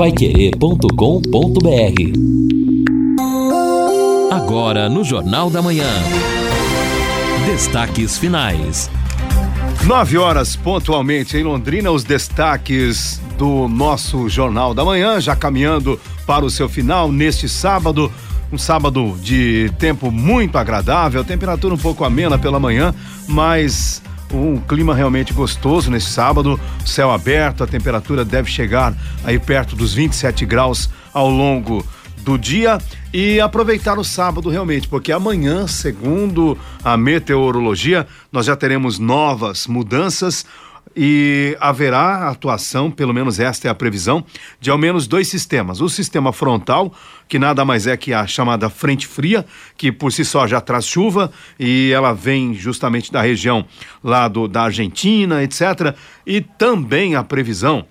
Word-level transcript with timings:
paiquerê.com.br 0.00 0.88
Agora 4.30 4.88
no 4.88 5.04
Jornal 5.04 5.50
da 5.50 5.60
Manhã. 5.60 5.84
Destaques 7.44 8.16
finais. 8.16 8.90
Nove 9.84 10.16
horas 10.16 10.56
pontualmente 10.56 11.36
em 11.36 11.42
Londrina, 11.42 11.90
os 11.90 12.02
destaques 12.02 13.20
do 13.36 13.68
nosso 13.68 14.26
Jornal 14.30 14.72
da 14.72 14.86
Manhã, 14.86 15.20
já 15.20 15.36
caminhando 15.36 16.00
para 16.26 16.46
o 16.46 16.50
seu 16.50 16.66
final 16.66 17.12
neste 17.12 17.46
sábado. 17.46 18.10
Um 18.50 18.56
sábado 18.56 19.18
de 19.22 19.70
tempo 19.78 20.10
muito 20.10 20.56
agradável, 20.56 21.22
temperatura 21.22 21.74
um 21.74 21.78
pouco 21.78 22.04
amena 22.04 22.38
pela 22.38 22.58
manhã, 22.58 22.94
mas 23.28 24.02
um 24.32 24.58
clima 24.58 24.94
realmente 24.94 25.32
gostoso 25.32 25.90
nesse 25.90 26.10
sábado, 26.10 26.58
céu 26.84 27.10
aberto, 27.10 27.64
a 27.64 27.66
temperatura 27.66 28.24
deve 28.24 28.50
chegar 28.50 28.94
aí 29.24 29.38
perto 29.38 29.74
dos 29.74 29.92
27 29.94 30.46
graus 30.46 30.88
ao 31.12 31.28
longo 31.28 31.84
do 32.18 32.38
dia. 32.38 32.78
E 33.12 33.40
aproveitar 33.40 33.98
o 33.98 34.04
sábado 34.04 34.48
realmente, 34.48 34.86
porque 34.86 35.10
amanhã, 35.10 35.66
segundo 35.66 36.56
a 36.84 36.96
meteorologia, 36.96 38.06
nós 38.30 38.46
já 38.46 38.54
teremos 38.54 38.98
novas 38.98 39.66
mudanças 39.66 40.46
e 41.02 41.56
haverá 41.58 42.28
atuação, 42.28 42.90
pelo 42.90 43.14
menos 43.14 43.40
esta 43.40 43.66
é 43.66 43.70
a 43.70 43.74
previsão, 43.74 44.22
de 44.60 44.68
ao 44.68 44.76
menos 44.76 45.06
dois 45.06 45.28
sistemas. 45.28 45.80
O 45.80 45.88
sistema 45.88 46.30
frontal, 46.30 46.92
que 47.26 47.38
nada 47.38 47.64
mais 47.64 47.86
é 47.86 47.96
que 47.96 48.12
a 48.12 48.26
chamada 48.26 48.68
frente 48.68 49.06
fria, 49.06 49.46
que 49.78 49.90
por 49.90 50.12
si 50.12 50.26
só 50.26 50.46
já 50.46 50.60
traz 50.60 50.84
chuva 50.84 51.32
e 51.58 51.90
ela 51.90 52.12
vem 52.12 52.52
justamente 52.52 53.10
da 53.10 53.22
região 53.22 53.64
lá 54.04 54.28
do, 54.28 54.46
da 54.46 54.64
Argentina, 54.64 55.42
etc. 55.42 55.96
E 56.26 56.42
também 56.42 57.14
a 57.14 57.24
previsão 57.24 57.86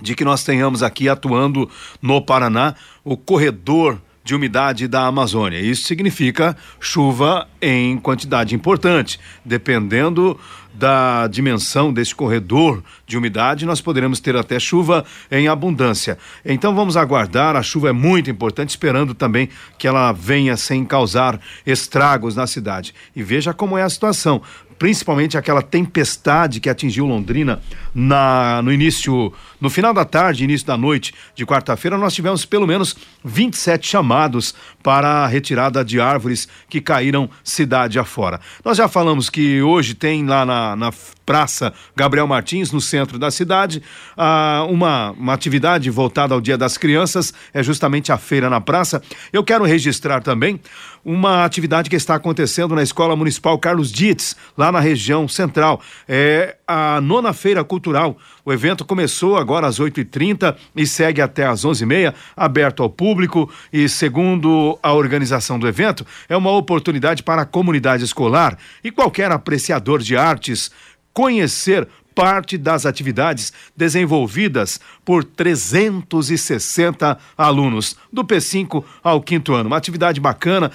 de 0.00 0.14
que 0.14 0.24
nós 0.24 0.42
tenhamos 0.42 0.82
aqui 0.82 1.10
atuando 1.10 1.68
no 2.00 2.22
Paraná 2.22 2.74
o 3.04 3.18
corredor 3.18 4.00
de 4.24 4.34
umidade 4.34 4.86
da 4.86 5.06
Amazônia. 5.06 5.60
Isso 5.60 5.86
significa 5.86 6.56
chuva 6.78 7.48
em 7.60 7.98
quantidade 7.98 8.54
importante. 8.54 9.18
Dependendo 9.44 10.38
da 10.72 11.26
dimensão 11.26 11.92
desse 11.92 12.14
corredor 12.14 12.82
de 13.06 13.16
umidade, 13.16 13.66
nós 13.66 13.80
poderemos 13.80 14.20
ter 14.20 14.36
até 14.36 14.58
chuva 14.58 15.04
em 15.30 15.48
abundância. 15.48 16.16
Então 16.44 16.74
vamos 16.74 16.96
aguardar, 16.96 17.56
a 17.56 17.62
chuva 17.62 17.90
é 17.90 17.92
muito 17.92 18.30
importante, 18.30 18.70
esperando 18.70 19.14
também 19.14 19.48
que 19.78 19.86
ela 19.86 20.12
venha 20.12 20.56
sem 20.56 20.84
causar 20.84 21.40
estragos 21.66 22.36
na 22.36 22.46
cidade. 22.46 22.94
E 23.14 23.22
veja 23.22 23.52
como 23.52 23.76
é 23.76 23.82
a 23.82 23.90
situação 23.90 24.42
principalmente 24.80 25.36
aquela 25.36 25.60
tempestade 25.60 26.58
que 26.58 26.70
atingiu 26.70 27.04
Londrina 27.04 27.60
na, 27.94 28.62
no 28.62 28.72
início, 28.72 29.30
no 29.60 29.68
final 29.68 29.92
da 29.92 30.06
tarde, 30.06 30.42
início 30.42 30.66
da 30.66 30.74
noite 30.74 31.12
de 31.36 31.44
quarta-feira, 31.44 31.98
nós 31.98 32.14
tivemos 32.14 32.46
pelo 32.46 32.66
menos 32.66 32.96
27 33.22 33.86
chamados 33.86 34.54
para 34.82 35.06
a 35.06 35.26
retirada 35.26 35.84
de 35.84 36.00
árvores 36.00 36.48
que 36.66 36.80
caíram 36.80 37.28
cidade 37.44 37.98
afora. 37.98 38.40
Nós 38.64 38.78
já 38.78 38.88
falamos 38.88 39.28
que 39.28 39.60
hoje 39.60 39.92
tem 39.92 40.24
lá 40.24 40.46
na, 40.46 40.74
na 40.74 40.92
Praça 41.30 41.72
Gabriel 41.94 42.26
Martins, 42.26 42.72
no 42.72 42.80
centro 42.80 43.16
da 43.16 43.30
cidade, 43.30 43.80
ah, 44.16 44.66
uma, 44.68 45.12
uma 45.12 45.32
atividade 45.32 45.88
voltada 45.88 46.34
ao 46.34 46.40
Dia 46.40 46.58
das 46.58 46.76
Crianças, 46.76 47.32
é 47.54 47.62
justamente 47.62 48.10
a 48.10 48.18
feira 48.18 48.50
na 48.50 48.60
praça. 48.60 49.00
Eu 49.32 49.44
quero 49.44 49.62
registrar 49.62 50.22
também 50.22 50.58
uma 51.04 51.44
atividade 51.44 51.88
que 51.88 51.96
está 51.96 52.16
acontecendo 52.16 52.74
na 52.74 52.82
Escola 52.82 53.16
Municipal 53.16 53.58
Carlos 53.58 53.90
Dietz, 53.90 54.36
lá 54.56 54.70
na 54.70 54.80
região 54.80 55.26
central. 55.28 55.80
É 56.08 56.56
a 56.66 57.00
nona 57.00 57.32
feira 57.32 57.64
cultural. 57.64 58.18
O 58.44 58.52
evento 58.52 58.84
começou 58.84 59.36
agora 59.36 59.66
às 59.66 59.78
8h30 59.78 60.56
e 60.76 60.86
segue 60.86 61.20
até 61.20 61.46
às 61.46 61.64
11h30, 61.64 62.14
aberto 62.36 62.82
ao 62.82 62.90
público. 62.90 63.50
E, 63.72 63.88
segundo 63.88 64.78
a 64.82 64.92
organização 64.92 65.58
do 65.58 65.68
evento, 65.68 66.06
é 66.28 66.36
uma 66.36 66.50
oportunidade 66.50 67.22
para 67.22 67.42
a 67.42 67.46
comunidade 67.46 68.04
escolar 68.04 68.58
e 68.84 68.90
qualquer 68.90 69.30
apreciador 69.30 70.00
de 70.00 70.16
artes 70.16 70.70
conhecer 71.20 71.86
parte 72.14 72.56
das 72.56 72.86
atividades 72.86 73.52
desenvolvidas 73.76 74.80
por 75.04 75.22
360 75.22 77.18
alunos, 77.36 77.94
do 78.10 78.24
P5 78.24 78.82
ao 79.04 79.20
quinto 79.20 79.52
ano. 79.52 79.66
Uma 79.66 79.76
atividade 79.76 80.18
bacana, 80.18 80.72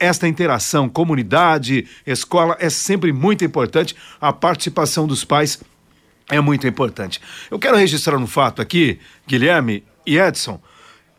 esta 0.00 0.26
interação 0.26 0.88
comunidade, 0.88 1.86
escola 2.04 2.56
é 2.58 2.68
sempre 2.68 3.12
muito 3.12 3.44
importante, 3.44 3.94
a 4.20 4.32
participação 4.32 5.06
dos 5.06 5.24
pais 5.24 5.60
é 6.28 6.40
muito 6.40 6.66
importante. 6.66 7.20
Eu 7.48 7.60
quero 7.60 7.76
registrar 7.76 8.16
um 8.16 8.26
fato 8.26 8.60
aqui, 8.60 8.98
Guilherme 9.28 9.84
e 10.04 10.18
Edson, 10.18 10.60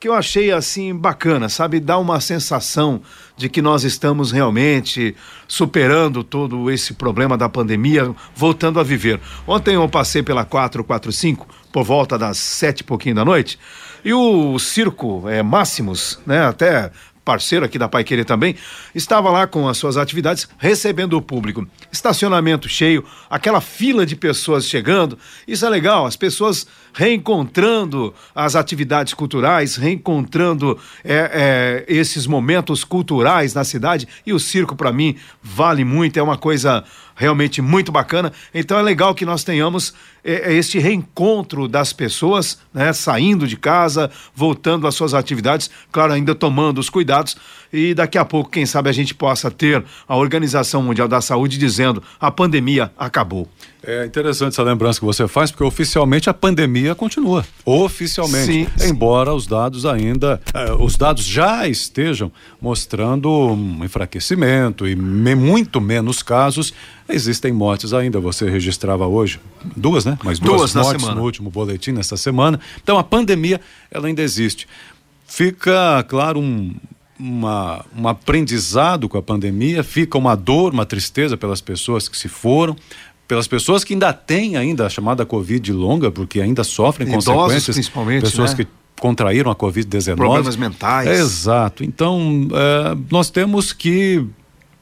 que 0.05 0.09
eu 0.09 0.13
achei 0.13 0.51
assim 0.51 0.95
bacana, 0.95 1.49
sabe? 1.49 1.79
Dá 1.79 1.97
uma 1.97 2.21
sensação 2.21 3.01
de 3.35 3.49
que 3.49 3.59
nós 3.59 3.83
estamos 3.83 4.31
realmente 4.31 5.15
superando 5.47 6.23
todo 6.23 6.69
esse 6.69 6.93
problema 6.93 7.35
da 7.35 7.49
pandemia, 7.49 8.13
voltando 8.35 8.79
a 8.79 8.83
viver. 8.83 9.19
Ontem 9.47 9.73
eu 9.73 9.89
passei 9.89 10.21
pela 10.21 10.45
445 10.45 11.47
por 11.71 11.83
volta 11.83 12.19
das 12.19 12.37
sete 12.37 12.81
e 12.81 12.83
pouquinho 12.83 13.15
da 13.15 13.25
noite 13.25 13.57
e 14.03 14.13
o 14.13 14.59
circo 14.59 15.27
é, 15.27 15.41
Máximos, 15.41 16.19
né? 16.23 16.45
Até 16.45 16.91
parceiro 17.25 17.65
aqui 17.65 17.79
da 17.79 17.89
Pai 17.89 18.03
Querer 18.03 18.23
também, 18.23 18.55
estava 18.93 19.31
lá 19.31 19.47
com 19.47 19.67
as 19.67 19.77
suas 19.77 19.97
atividades 19.97 20.47
recebendo 20.59 21.17
o 21.17 21.21
público. 21.21 21.67
Estacionamento 21.91 22.69
cheio, 22.69 23.03
aquela 23.27 23.59
fila 23.59 24.05
de 24.05 24.15
pessoas 24.15 24.67
chegando. 24.67 25.17
Isso 25.47 25.65
é 25.65 25.69
legal, 25.69 26.05
as 26.05 26.15
pessoas 26.15 26.67
reencontrando 26.95 28.13
as 28.33 28.55
atividades 28.55 29.13
culturais, 29.13 29.75
reencontrando 29.75 30.79
é, 31.03 31.83
é, 31.87 31.93
esses 31.93 32.25
momentos 32.25 32.85
culturais 32.85 33.53
na 33.53 33.65
cidade. 33.65 34.07
E 34.25 34.31
o 34.31 34.39
circo, 34.39 34.77
para 34.77 34.93
mim, 34.93 35.17
vale 35.43 35.83
muito, 35.83 36.17
é 36.17 36.23
uma 36.23 36.37
coisa 36.37 36.85
realmente 37.13 37.61
muito 37.61 37.91
bacana. 37.91 38.31
Então 38.53 38.79
é 38.79 38.81
legal 38.81 39.13
que 39.13 39.25
nós 39.25 39.43
tenhamos 39.43 39.93
é, 40.23 40.51
é, 40.51 40.53
este 40.53 40.79
reencontro 40.79 41.67
das 41.67 41.91
pessoas, 41.91 42.59
né, 42.73 42.93
saindo 42.93 43.45
de 43.45 43.57
casa, 43.57 44.09
voltando 44.33 44.87
às 44.87 44.95
suas 44.95 45.13
atividades, 45.13 45.69
claro, 45.91 46.13
ainda 46.13 46.33
tomando 46.33 46.79
os 46.79 46.89
cuidados. 46.89 47.35
E 47.71 47.93
daqui 47.93 48.17
a 48.17 48.25
pouco, 48.25 48.49
quem 48.49 48.65
sabe, 48.65 48.89
a 48.89 48.93
gente 48.93 49.13
possa 49.13 49.49
ter 49.51 49.83
a 50.07 50.15
Organização 50.15 50.81
Mundial 50.81 51.07
da 51.07 51.21
Saúde 51.21 51.57
dizendo 51.57 52.01
a 52.19 52.31
pandemia 52.31 52.91
acabou. 52.97 53.47
É 53.87 54.03
interessante 54.03 54.53
essa 54.53 54.63
lembrança 54.63 54.99
que 54.99 55.05
você 55.05 55.27
faz, 55.27 55.51
porque 55.51 55.63
oficialmente 55.63 56.27
a 56.27 56.33
pandemia 56.33 56.95
continua. 56.95 57.45
Oficialmente. 57.63 58.45
Sim, 58.45 58.67
embora 58.89 59.29
sim. 59.29 59.37
os 59.37 59.45
dados 59.45 59.85
ainda, 59.85 60.41
eh, 60.51 60.73
os 60.79 60.95
dados 60.95 61.23
já 61.23 61.67
estejam 61.67 62.31
mostrando 62.59 63.29
um 63.29 63.85
enfraquecimento 63.85 64.87
e 64.87 64.95
me, 64.95 65.35
muito 65.35 65.79
menos 65.79 66.23
casos, 66.23 66.73
existem 67.07 67.53
mortes 67.53 67.93
ainda. 67.93 68.19
Você 68.19 68.49
registrava 68.49 69.05
hoje 69.05 69.39
duas, 69.77 70.03
né? 70.03 70.17
Mas 70.23 70.39
duas, 70.39 70.73
duas 70.73 70.73
mortes 70.73 71.07
no 71.07 71.21
último 71.21 71.51
boletim 71.51 71.91
nessa 71.91 72.17
semana. 72.17 72.59
Então 72.81 72.97
a 72.97 73.03
pandemia, 73.03 73.61
ela 73.91 74.07
ainda 74.07 74.23
existe. 74.23 74.67
Fica, 75.27 76.03
claro, 76.07 76.39
um, 76.39 76.73
uma, 77.19 77.85
um 77.97 78.07
aprendizado 78.07 79.07
com 79.07 79.17
a 79.17 79.21
pandemia, 79.21 79.83
fica 79.83 80.17
uma 80.17 80.35
dor, 80.35 80.73
uma 80.73 80.85
tristeza 80.85 81.37
pelas 81.37 81.61
pessoas 81.61 82.07
que 82.07 82.17
se 82.17 82.27
foram, 82.27 82.75
pelas 83.27 83.47
pessoas 83.47 83.83
que 83.83 83.93
ainda 83.93 84.13
têm 84.13 84.55
ainda 84.55 84.85
a 84.85 84.89
chamada 84.89 85.25
Covid 85.25 85.71
longa, 85.71 86.11
porque 86.11 86.41
ainda 86.41 86.63
sofrem 86.63 87.07
Idosos, 87.07 87.33
consequências. 87.33 87.75
principalmente, 87.75 88.21
Pessoas 88.23 88.51
né? 88.53 88.63
que 88.63 88.67
contraíram 88.99 89.51
a 89.51 89.55
Covid-19. 89.55 90.15
Problemas 90.15 90.55
mentais. 90.55 91.07
É, 91.07 91.19
exato. 91.19 91.83
Então, 91.83 92.47
é, 92.51 92.97
nós 93.11 93.29
temos 93.29 93.73
que 93.73 94.25